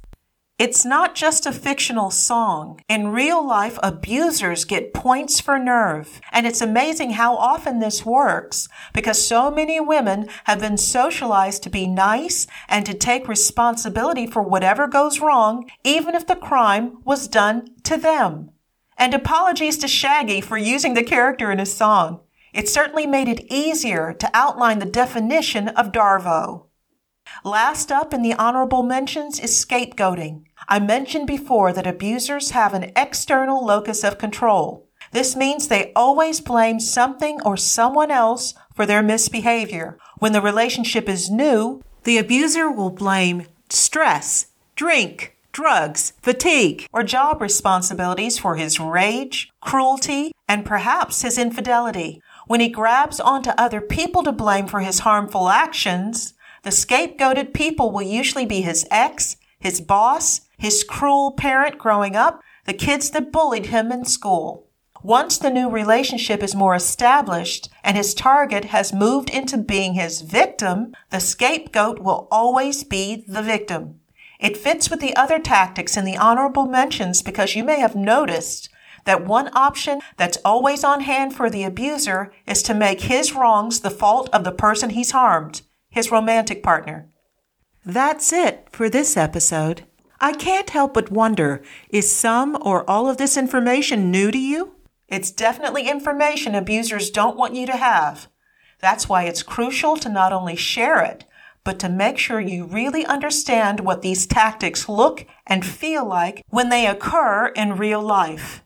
It's 0.57 0.83
not 0.83 1.13
just 1.13 1.45
a 1.45 1.51
fictional 1.51 2.09
song. 2.09 2.81
In 2.89 3.09
real 3.09 3.47
life, 3.47 3.77
abusers 3.83 4.65
get 4.65 4.95
points 4.95 5.39
for 5.39 5.59
nerve. 5.59 6.19
And 6.31 6.47
it's 6.47 6.59
amazing 6.59 7.11
how 7.11 7.35
often 7.35 7.77
this 7.77 8.03
works 8.03 8.67
because 8.93 9.23
so 9.23 9.51
many 9.51 9.79
women 9.79 10.27
have 10.45 10.59
been 10.59 10.77
socialized 10.77 11.61
to 11.61 11.69
be 11.69 11.85
nice 11.85 12.47
and 12.67 12.83
to 12.87 12.95
take 12.95 13.27
responsibility 13.27 14.25
for 14.25 14.41
whatever 14.41 14.87
goes 14.87 15.19
wrong, 15.19 15.69
even 15.83 16.15
if 16.15 16.25
the 16.25 16.35
crime 16.35 16.97
was 17.05 17.27
done 17.27 17.67
to 17.83 17.95
them. 17.95 18.49
And 18.97 19.13
apologies 19.13 19.77
to 19.77 19.87
Shaggy 19.87 20.41
for 20.41 20.57
using 20.57 20.95
the 20.95 21.03
character 21.03 21.51
in 21.51 21.59
his 21.59 21.71
song. 21.71 22.21
It 22.57 22.67
certainly 22.67 23.05
made 23.05 23.27
it 23.27 23.45
easier 23.51 24.13
to 24.13 24.31
outline 24.33 24.79
the 24.79 24.85
definition 24.87 25.67
of 25.67 25.91
Darvo. 25.91 26.63
Last 27.43 27.91
up 27.91 28.15
in 28.15 28.23
the 28.23 28.33
honorable 28.33 28.81
mentions 28.81 29.39
is 29.39 29.63
scapegoating. 29.63 30.45
I 30.67 30.79
mentioned 30.79 31.27
before 31.27 31.71
that 31.71 31.85
abusers 31.85 32.51
have 32.51 32.73
an 32.73 32.91
external 32.95 33.63
locus 33.63 34.03
of 34.03 34.17
control. 34.17 34.87
This 35.11 35.35
means 35.35 35.67
they 35.67 35.91
always 35.95 36.41
blame 36.41 36.79
something 36.79 37.39
or 37.43 37.57
someone 37.57 38.09
else 38.09 38.55
for 38.73 38.87
their 38.87 39.03
misbehavior. 39.03 39.99
When 40.17 40.31
the 40.31 40.41
relationship 40.41 41.07
is 41.07 41.29
new, 41.29 41.83
the 42.05 42.17
abuser 42.17 42.71
will 42.71 42.89
blame 42.89 43.45
stress, 43.69 44.47
drink, 44.75 45.37
drugs, 45.51 46.13
fatigue, 46.23 46.87
or 46.91 47.03
job 47.03 47.39
responsibilities 47.39 48.39
for 48.39 48.55
his 48.55 48.79
rage, 48.79 49.51
cruelty, 49.61 50.31
and 50.47 50.65
perhaps 50.65 51.21
his 51.21 51.37
infidelity. 51.37 52.19
When 52.47 52.61
he 52.61 52.69
grabs 52.69 53.19
onto 53.19 53.49
other 53.51 53.81
people 53.81 54.23
to 54.23 54.31
blame 54.31 54.67
for 54.67 54.79
his 54.79 54.99
harmful 54.99 55.49
actions, 55.49 56.33
the 56.63 56.69
scapegoated 56.69 57.53
people 57.53 57.91
will 57.91 58.01
usually 58.01 58.45
be 58.45 58.61
his 58.61 58.87
ex, 58.89 59.35
his 59.59 59.81
boss, 59.81 60.41
his 60.57 60.83
cruel 60.83 61.31
parent 61.31 61.77
growing 61.77 62.15
up, 62.15 62.41
the 62.65 62.73
kids 62.73 63.09
that 63.11 63.31
bullied 63.31 63.67
him 63.67 63.91
in 63.91 64.05
school. 64.05 64.67
Once 65.03 65.37
the 65.37 65.49
new 65.49 65.69
relationship 65.69 66.41
is 66.41 66.55
more 66.55 66.73
established 66.73 67.69
and 67.83 67.95
his 67.95 68.13
target 68.13 68.65
has 68.65 68.93
moved 68.93 69.29
into 69.29 69.57
being 69.57 69.93
his 69.93 70.21
victim, 70.21 70.93
the 71.11 71.19
scapegoat 71.19 71.99
will 71.99 72.27
always 72.31 72.83
be 72.83 73.23
the 73.27 73.41
victim. 73.41 73.99
It 74.39 74.57
fits 74.57 74.89
with 74.89 74.99
the 74.99 75.15
other 75.15 75.39
tactics 75.39 75.97
in 75.97 76.05
the 76.05 76.17
honorable 76.17 76.65
mentions 76.65 77.21
because 77.21 77.55
you 77.55 77.63
may 77.63 77.79
have 77.79 77.95
noticed 77.95 78.69
that 79.07 79.25
one 79.25 79.49
option 79.53 80.01
that's 80.17 80.37
always 80.43 80.83
on 80.83 80.99
hand 80.99 81.33
for 81.33 81.49
the 81.49 81.63
abuser 81.63 82.29
is 82.45 82.61
to 82.61 82.73
make 82.73 83.01
his 83.01 83.33
wrongs 83.33 83.79
the 83.79 83.89
fault 83.89 84.29
of 84.33 84.43
the 84.43 84.51
person 84.51 84.89
he's 84.89 85.11
harmed, 85.11 85.61
his 85.89 86.11
romantic 86.11 86.61
partner. 86.61 87.09
That's 87.85 88.33
it 88.33 88.67
for 88.73 88.89
this 88.89 89.15
episode. 89.15 89.85
I 90.19 90.33
can't 90.33 90.71
help 90.71 90.93
but 90.93 91.09
wonder 91.09 91.63
is 91.89 92.11
some 92.11 92.57
or 92.59 92.87
all 92.89 93.09
of 93.09 93.15
this 93.15 93.37
information 93.37 94.11
new 94.11 94.29
to 94.29 94.37
you? 94.37 94.75
It's 95.07 95.31
definitely 95.31 95.87
information 95.87 96.53
abusers 96.53 97.09
don't 97.09 97.37
want 97.37 97.55
you 97.55 97.65
to 97.65 97.77
have. 97.77 98.27
That's 98.81 99.07
why 99.07 99.23
it's 99.23 99.41
crucial 99.41 99.95
to 99.95 100.09
not 100.09 100.33
only 100.33 100.57
share 100.57 101.01
it, 101.01 101.23
but 101.63 101.79
to 101.79 101.87
make 101.87 102.17
sure 102.17 102.41
you 102.41 102.65
really 102.65 103.05
understand 103.05 103.79
what 103.79 104.01
these 104.01 104.27
tactics 104.27 104.89
look 104.89 105.25
and 105.45 105.65
feel 105.65 106.05
like 106.05 106.43
when 106.49 106.67
they 106.67 106.85
occur 106.85 107.47
in 107.55 107.77
real 107.77 108.01
life. 108.01 108.65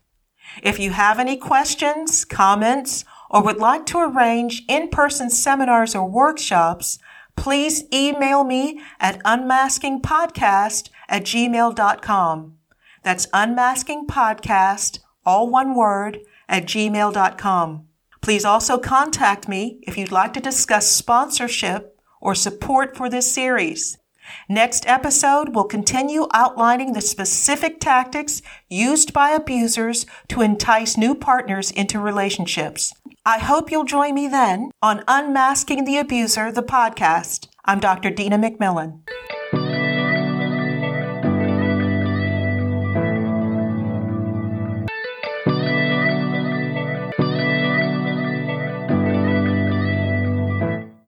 If 0.62 0.80
you 0.80 0.92
have 0.92 1.20
any 1.20 1.38
questions, 1.38 2.26
comments, 2.26 3.06
or 3.30 3.44
would 3.44 3.58
like 3.58 3.86
to 3.88 4.00
arrange 4.00 4.64
in-person 4.68 5.30
seminars 5.30 5.96
or 5.96 6.10
workshops, 6.10 7.00
please 7.36 7.84
email 7.94 8.44
me 8.44 8.82
at 9.00 9.22
unmaskingpodcast 9.24 10.90
at 11.08 11.24
gmail.com. 11.24 12.58
That's 13.04 13.28
unmaskingpodcast, 13.28 15.00
all 15.26 15.50
one 15.50 15.76
word, 15.76 16.20
at 16.48 16.66
gmail.com. 16.66 17.88
Please 18.22 18.46
also 18.46 18.78
contact 18.78 19.48
me 19.48 19.80
if 19.84 19.98
you'd 19.98 20.12
like 20.12 20.34
to 20.34 20.40
discuss 20.40 20.92
sponsorship 20.92 22.00
or 22.20 22.36
support 22.36 22.96
for 22.96 23.10
this 23.10 23.32
series. 23.32 23.98
Next 24.50 24.88
episode 24.88 25.56
will 25.56 25.66
continue 25.66 26.28
outlining 26.34 26.94
the 26.94 27.02
specific 27.02 27.80
tactics 27.80 28.42
used 28.70 29.14
by 29.14 29.32
abusers 29.32 30.06
to 30.30 30.42
entice 30.42 30.98
new 30.98 31.16
partners 31.16 31.72
into 31.72 32.00
relationships. 32.00 32.94
I 33.26 33.38
hope 33.38 33.72
you'll 33.72 33.84
join 33.84 34.16
me 34.16 34.28
then 34.28 34.72
on 34.82 35.04
Unmasking 35.08 35.86
the 35.86 35.98
Abuser, 35.98 36.52
the 36.52 36.64
podcast. 36.64 37.48
I'm 37.66 37.80
Dr. 37.80 38.10
Dina 38.10 38.38
McMillan. 38.38 39.02